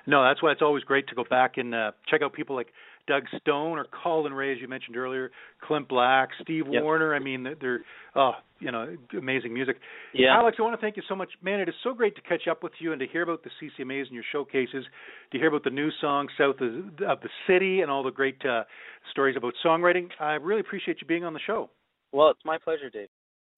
No, 0.06 0.22
that's 0.24 0.42
why 0.42 0.52
it's 0.52 0.62
always 0.62 0.84
great 0.84 1.06
to 1.08 1.14
go 1.14 1.24
back 1.28 1.56
and 1.58 1.74
uh, 1.74 1.92
check 2.08 2.22
out 2.22 2.32
people 2.32 2.56
like 2.56 2.68
Doug 3.08 3.24
Stone 3.40 3.78
or 3.78 3.84
Collin 4.02 4.32
Raye, 4.32 4.52
as 4.52 4.58
you 4.60 4.68
mentioned 4.68 4.96
earlier, 4.96 5.30
Clint 5.60 5.88
Black, 5.88 6.28
Steve 6.42 6.66
Yep. 6.70 6.82
Warner. 6.82 7.14
I 7.14 7.18
mean, 7.18 7.42
they're- 7.60 7.84
oh, 8.14 8.32
you 8.60 8.70
know, 8.70 8.96
amazing 9.18 9.52
music. 9.52 9.78
Yeah. 10.12 10.36
Alex, 10.36 10.56
I 10.58 10.62
want 10.62 10.74
to 10.78 10.80
thank 10.80 10.96
you 10.96 11.02
so 11.08 11.16
much, 11.16 11.30
man. 11.42 11.58
It 11.58 11.68
is 11.68 11.74
so 11.82 11.94
great 11.94 12.14
to 12.14 12.20
catch 12.22 12.46
up 12.46 12.62
with 12.62 12.72
you 12.80 12.92
and 12.92 13.00
to 13.00 13.06
hear 13.06 13.22
about 13.22 13.42
the 13.42 13.50
CCMAs 13.60 14.02
and 14.06 14.12
your 14.12 14.24
showcases, 14.30 14.84
to 15.32 15.38
hear 15.38 15.48
about 15.48 15.64
the 15.64 15.70
new 15.70 15.90
song 16.00 16.28
"South 16.38 16.60
of, 16.60 16.72
of 17.02 17.20
the 17.22 17.30
City" 17.46 17.80
and 17.80 17.90
all 17.90 18.02
the 18.04 18.12
great 18.12 18.44
uh, 18.44 18.62
stories 19.10 19.36
about 19.36 19.54
songwriting. 19.64 20.08
I 20.20 20.34
really 20.34 20.60
appreciate 20.60 21.00
you 21.00 21.06
being 21.06 21.24
on 21.24 21.32
the 21.32 21.40
show. 21.40 21.70
Well, 22.12 22.30
it's 22.30 22.44
my 22.44 22.58
pleasure, 22.58 22.90
Dave. 22.90 23.08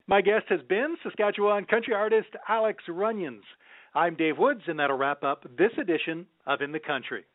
My 0.07 0.21
guest 0.21 0.45
has 0.49 0.61
been 0.63 0.95
Saskatchewan 1.03 1.65
country 1.65 1.93
artist 1.93 2.29
Alex 2.47 2.83
Runions. 2.87 3.43
I'm 3.93 4.15
Dave 4.15 4.37
Woods, 4.37 4.61
and 4.67 4.79
that'll 4.79 4.97
wrap 4.97 5.23
up 5.23 5.43
this 5.57 5.71
edition 5.77 6.25
of 6.47 6.61
In 6.61 6.71
the 6.71 6.79
Country. 6.79 7.25